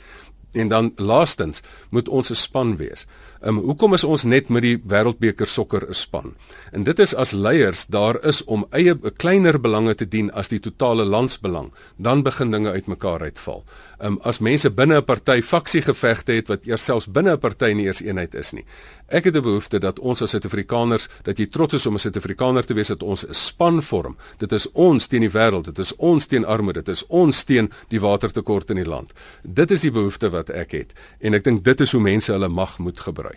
[0.52, 3.06] En dan laastens moet ons 'n span wees.
[3.40, 6.34] Um, hoekom is ons net met die Wêreldbeker sokker 'n span?
[6.72, 10.60] En dit is as leiers daar is om eie kleiner belange te dien as die
[10.60, 13.64] totale landsbelang, dan begin dinge uitmekaar uitval.
[13.98, 17.86] Um, as mense binne 'n party faksiegevegte het wat eers selfs binne 'n party nie
[17.86, 18.64] eers eenheid is nie.
[19.08, 22.66] Ek het 'n behoefte dat ons as Suid-Afrikaners, dat jy trots is om 'n Suid-Afrikaner
[22.66, 24.16] te wees dat ons 'n span vorm.
[24.38, 27.70] Dit is ons teen die wêreld, dit is ons teen armoede, dit is ons teen
[27.88, 29.12] die watertekort in die land.
[29.42, 30.92] Dit is die behoefte wat ek het.
[31.20, 33.29] En ek dink dit is hoe mense hulle mag moet gebruik.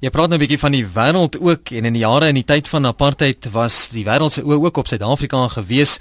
[0.00, 2.44] Jy praat nou 'n bietjie van die wêreld ook en in die jare in die
[2.44, 5.98] tyd van apartheid was die wêreld se oë ook op Suid-Afrika gewees.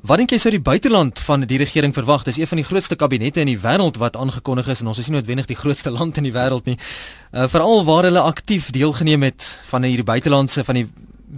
[0.00, 2.22] Wat dink jy sou die buiteland van die regering verwag?
[2.24, 5.08] Dis een van die grootste kabinette in die wêreld wat aangekondig is en ons is
[5.08, 6.78] nie noodwendig die grootste land in die wêreld nie.
[7.32, 10.88] Uh, Veral waar hulle aktief deelgeneem het van hierdie buitelandse van die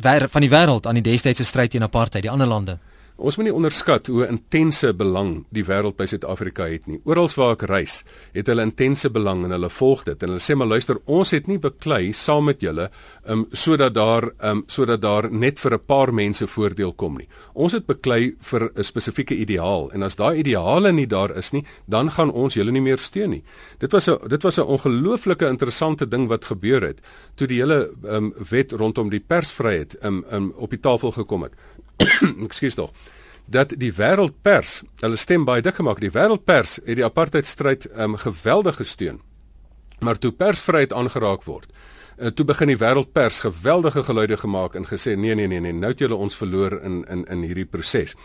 [0.02, 2.78] van die wêreld aan die destydse stryd teen apartheid, die ander lande.
[3.22, 6.98] Ons moet nie onderskat hoe intense belang die wêreld by Suid-Afrika het nie.
[7.06, 8.00] Oral waar ek reis,
[8.34, 11.46] het hulle intense belang en hulle volg dit en hulle sê maar luister, ons het
[11.46, 12.88] nie beklei saam met julle
[13.30, 17.28] um sodat daar um sodat daar net vir 'n paar mense voordeel kom nie.
[17.54, 21.64] Ons het beklei vir 'n spesifieke ideaal en as daai ideale nie daar is nie,
[21.86, 23.44] dan gaan ons julle nie meer steun nie.
[23.78, 27.00] Dit was 'n dit was 'n ongelooflike interessante ding wat gebeur het
[27.36, 31.52] toe die hele um wet rondom die persvryheid um, um op die tafel gekom het.
[32.46, 32.92] ekskuus tog.
[33.46, 38.78] Dat die wêreldpers hulle stem baie dik gemaak die wêreldpers het die apartheidstryd um, geweldig
[38.80, 39.20] gesteun.
[40.02, 41.70] Maar toe persvryheid aangeraak word
[42.18, 45.90] uh, toe begin die wêreldpers geweldige geluide gemaak en gesê nee nee nee nee nou
[45.90, 48.16] het julle ons verloor in in in hierdie proses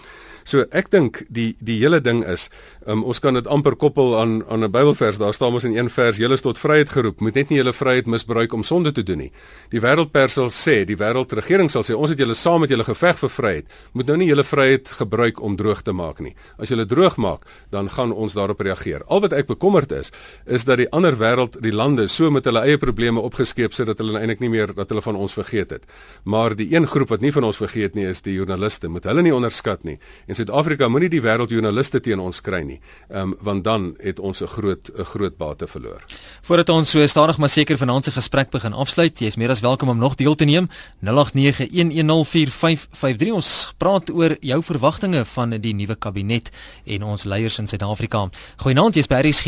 [0.48, 2.46] So ek dink die die hele ding is
[2.88, 5.20] um, ons kan dit amper koppel aan aan 'n Bybelvers.
[5.20, 7.20] Daar staan mos in een vers: "Julle is tot vryheid geroep.
[7.20, 9.32] Moet net nie julle vryheid misbruik om sonde te doen nie."
[9.70, 13.20] Die wêreldpers sal sê, die wêreldregering sal sê, "Ons het julle saam met julle geveg
[13.20, 13.66] vir vryheid.
[13.94, 16.36] Moet nou nie julle vryheid gebruik om droog te maak nie.
[16.58, 20.12] As julle droog maak, dan gaan ons daarop reageer." Al wat ek bekommerd is,
[20.46, 24.00] is dat die ander wêreld, die lande, so met hulle eie probleme opgeskeep sit dat
[24.02, 25.84] hulle eintlik nie meer dat hulle van ons vergeet het.
[26.24, 28.88] Maar die een groep wat nie van ons vergeet nie, is die joernaliste.
[28.92, 29.98] Moet hulle nie onderskat nie.
[30.28, 34.48] En Suid-Afrika moenie die wêreldjoernaliste teen ons kry nie, um, want dan het ons 'n
[34.48, 36.04] groot 'n groot bate verloor.
[36.42, 39.60] Voordat ons so stadig maar seker vanaand se gesprek begin afsluit, jy is meer as
[39.60, 40.70] welkom om nog deel te neem.
[41.02, 46.50] 0891104553 ons praat oor jou verwagtinge van die nuwe kabinet
[46.86, 48.30] en ons leiers in Suid-Afrika.
[48.58, 49.48] Goeienaand, jy's by RSG.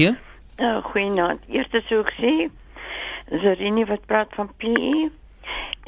[0.60, 1.40] Uh, Goeienaand.
[1.48, 2.32] Eerste sou ek sê,
[3.30, 5.10] Zerini wat praat van PE.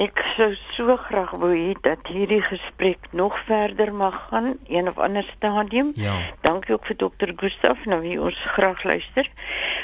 [0.01, 4.97] Ek sou so graag wou hê dat hierdie gesprek nog verder mag gaan een of
[4.97, 5.91] ander stadium.
[5.93, 6.15] Ja.
[6.41, 9.29] Dankie ook vir dokter Gustaf nou wie ons graag luister.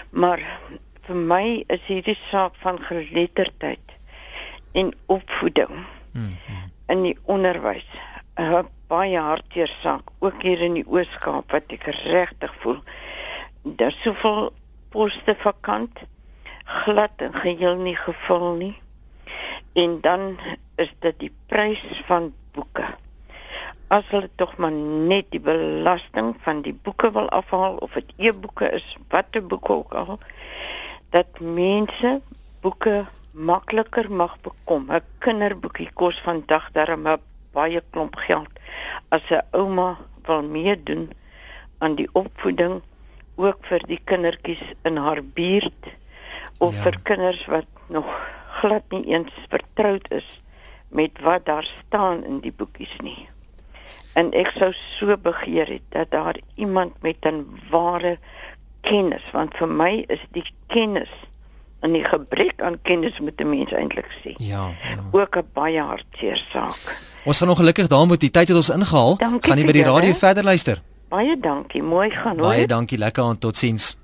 [0.10, 0.42] Maar
[1.08, 3.96] vir my is hierdie saak van geletterdheid
[4.78, 6.34] en opvoeding hmm.
[6.88, 7.88] in die onderwys
[8.38, 12.78] 'n baie hartseer saak ook hier in die Oos-Kaap wat ek regtig voel.
[13.64, 14.52] Daar's soveel
[14.94, 16.04] poste vakant
[16.68, 18.76] glad en geheel nie gevul nie
[19.74, 20.38] en dan
[20.76, 22.86] is dit die prys van boeke.
[23.94, 28.72] As hulle tog maar net die belasting van die boeke wil afhaal of dit e-boeke
[28.80, 30.20] is, watter boeke ook al,
[31.16, 32.18] dat mense
[32.66, 34.90] boeke makliker mag bekom.
[34.92, 37.06] 'n Kinderboekie kos vandag darem
[37.54, 38.52] baie klomp geld.
[39.10, 41.10] As 'n ouma wil meedoen
[41.78, 42.82] aan die opvoeding
[43.36, 45.94] ook vir die kindertjies in haar buurt
[46.58, 46.82] of ja.
[46.82, 48.06] vir kinders wat nog
[48.62, 50.28] glad nie eens vertroud is
[50.90, 53.28] met wat daar staan in die boekies nie.
[54.18, 58.18] En ek sou so begeer het dat daar iemand met 'n ware
[58.82, 61.12] kennis, want vir my is die kennis
[61.80, 64.34] en die gebrek aan kennis met 'n mens eintlik sê.
[64.38, 65.04] Ja, ja.
[65.12, 67.02] Ook 'n baie hartseer saak.
[67.26, 69.18] Ons gaan ongelukkig daar moet die tyd het ons ingehaal.
[69.18, 70.82] Dankie gaan nie by die radio verder luister.
[71.10, 71.84] Baie dankie.
[71.84, 72.48] Mooi gaan hoor.
[72.48, 72.98] Baie dankie.
[72.98, 73.98] Lekker aan totsiens.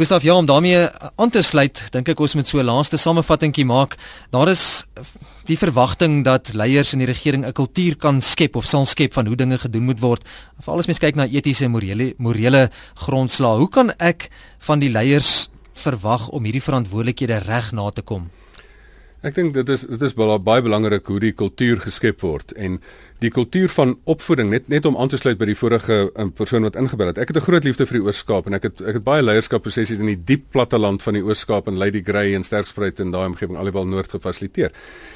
[0.00, 3.66] Gustav, ja, om daarmee aan te sluit, dink ek ons moet so 'n laaste samevattingkie
[3.68, 3.98] maak.
[4.32, 4.86] Daar is
[5.44, 9.26] die verwagting dat leiers in die regering 'n kultuur kan skep of sal skep van
[9.26, 10.24] hoe dinge gedoen moet word.
[10.58, 13.58] Veral as mens kyk na etiese en morele morele grondslae.
[13.58, 18.30] Hoe kan ek van die leiers verwag om hierdie verantwoordelikhede reg na te kom?
[19.20, 22.80] Ek dink dit is dit is baie belangrik hoe die kultuur geskep word en
[23.20, 26.64] die kultuur van opvoeding net net om aan te sluit by die vorige um, persoon
[26.64, 27.18] wat ingebel het.
[27.20, 30.00] Ek het 'n groot liefde vir die Oos-Kaap en ek het ek het baie leierskapprosessies
[30.00, 33.26] in die diep platte land van die Oos-Kaap en Lady Grey en Sterkspruit en daai
[33.26, 34.72] omgewing alhoewel noord gefasiliteer.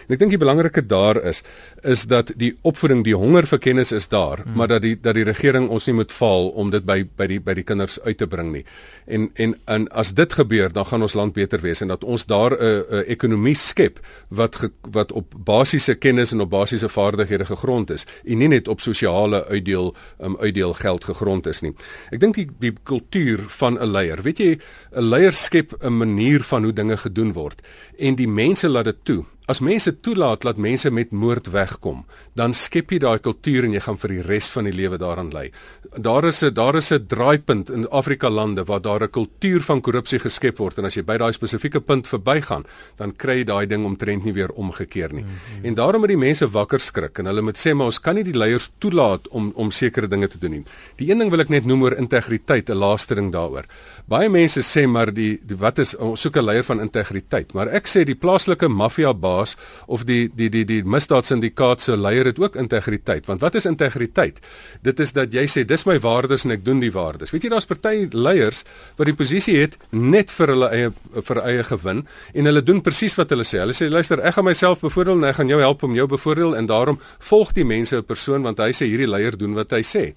[0.06, 1.42] En ek dink die belangrike daar is
[1.82, 4.56] is dat die opvoeding, die honger vir kennis is daar, hmm.
[4.56, 7.40] maar dat die dat die regering ons nie moet faal om dit by by die
[7.40, 8.64] by die kinders uit te bring nie.
[9.06, 12.26] En en en as dit gebeur, dan gaan ons land beter wees en dat ons
[12.26, 13.98] daar 'n 'n ekonomie skep
[14.28, 18.68] wat ge, wat op basiese kennis en op basiese vaardighede gegrond is en nie net
[18.68, 21.74] op sosiale uitdeel um, uitdeel geld gegrond is nie.
[22.10, 24.58] Ek dink die die kultuur van 'n leier, weet jy,
[24.92, 27.62] 'n leier skep 'n manier van hoe dinge gedoen word
[27.98, 32.54] en die mense laat dit toe as mense toelaat dat mense met moord wegkom, dan
[32.56, 35.50] skep jy daai kultuur en jy gaan vir die res van die lewe daaraan lei.
[35.96, 39.80] Daar is 'n daar is 'n draaipunt in Afrika lande waar daar 'n kultuur van
[39.80, 42.64] korrupsie geskep word en as jy by daai spesifieke punt verbygaan,
[42.96, 45.22] dan kry jy daai ding omtrent nie weer omgekeer nie.
[45.22, 45.64] Mm -hmm.
[45.64, 48.24] En daarom moet die mense wakker skrik en hulle moet sê maar ons kan nie
[48.24, 50.64] die leiers toelaat om om sekere dinge te doen nie.
[50.96, 53.64] Die een ding wil ek net noem oor integriteit, 'n laaste ding daaroor.
[54.04, 57.70] Baie mense sê maar die, die wat is ons soek 'n leier van integriteit, maar
[57.72, 59.56] ek sê die plaaslike maffia baas
[59.88, 63.24] of die die die die misdaadsyndikaat se leier het ook integriteit.
[63.26, 64.40] Want wat is integriteit?
[64.82, 67.32] Dit is dat jy sê dis my waardes en ek doen die waardes.
[67.32, 68.64] Weet jy daar's party leiers
[68.98, 70.92] wat die posisie het net vir hulle eie
[71.22, 73.58] vir eie gewin en hulle doen presies wat hulle sê.
[73.64, 76.56] Hulle sê luister, ek gaan myself bevoordeel en ek gaan jou help om jou bevoordeel
[76.56, 79.80] en daarom volg die mense 'n persoon want hy sê hierdie leier doen wat hy
[79.80, 80.12] sê.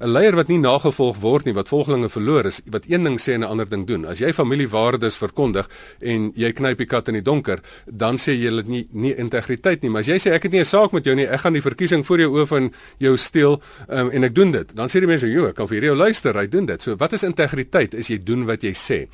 [0.00, 3.34] 'n leier wat nie nagevolg word nie, wat volgelinge verloor is, wat een ding sê
[3.34, 4.06] en 'n ander ding doen.
[4.06, 5.68] As jy familiewaardes verkondig
[6.00, 9.82] en jy knyp die kat in die donker, dan sê jy dit nie nie integriteit
[9.82, 11.52] nie, maar as jy sê ek het nie 'n saak met jou nie, ek gaan
[11.52, 15.00] die verkiesing voor jou oë van jou steel um, en ek doen dit, dan sê
[15.00, 17.94] die mense, "Jo, ek kan vir jou luister, hy doen dit." So wat is integriteit?
[17.94, 19.08] Is jy doen wat jy sê.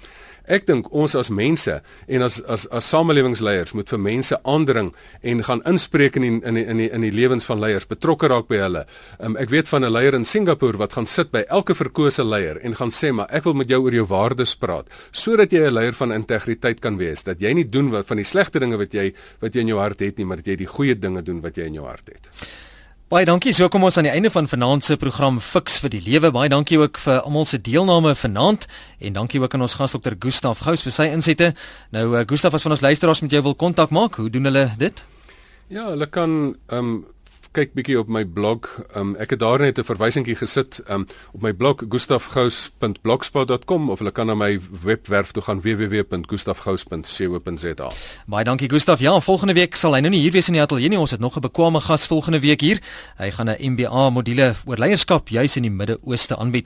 [0.47, 4.93] Ek dink ons as mense en as as as samelewingsleiers moet vir mense aandring
[5.23, 8.31] en gaan inspreek in die, in die, in die, in die lewens van leiers, betrokke
[8.31, 8.85] raak by hulle.
[9.19, 12.61] Um, ek weet van 'n leier in Singapore wat gaan sit by elke verkose leier
[12.63, 15.75] en gaan sê maar ek wil met jou oor jou waardes praat sodat jy 'n
[15.75, 18.93] leier van integriteit kan wees, dat jy nie doen wat van die slegte dinge wat
[18.93, 21.41] jy wat jy in jou hart het nie, maar dat jy die goeie dinge doen
[21.41, 22.31] wat jy in jou hart het.
[23.07, 23.53] Baie dankie.
[23.55, 26.33] So kom ons aan die einde van vanaand se program Fix vir die Lewe.
[26.35, 28.65] Baie dankie ook vir almal se deelname vanaand
[28.99, 30.17] en dankie ook aan ons gas Dr.
[30.19, 31.53] Gustaf Gous vir sy insette.
[31.95, 34.65] Nou uh, Gustaf as van ons luisteraars met jou wil kontak maak, hoe doen hulle
[34.83, 35.05] dit?
[35.71, 36.35] Ja, hulle kan
[36.67, 36.99] ehm um,
[37.57, 38.67] kyk bietjie op my blog.
[38.97, 44.13] Um, ek het daar net 'n verwysingkie gesit um, op my blog gustafgous.blogspot.com of hulle
[44.13, 47.91] kan na my webwerf toe gaan www.gustafgous.co.za.
[48.27, 49.01] Baie dankie Gustaf.
[49.01, 50.99] Ja, volgende week sal hy nou nie hier wees in die ateljee nie.
[50.99, 52.83] Ons het nog 'n bekwame gas volgende week hier.
[53.17, 56.65] Hy gaan 'n MBA module oor leierskap juis in die Midde-Ooste aanbied.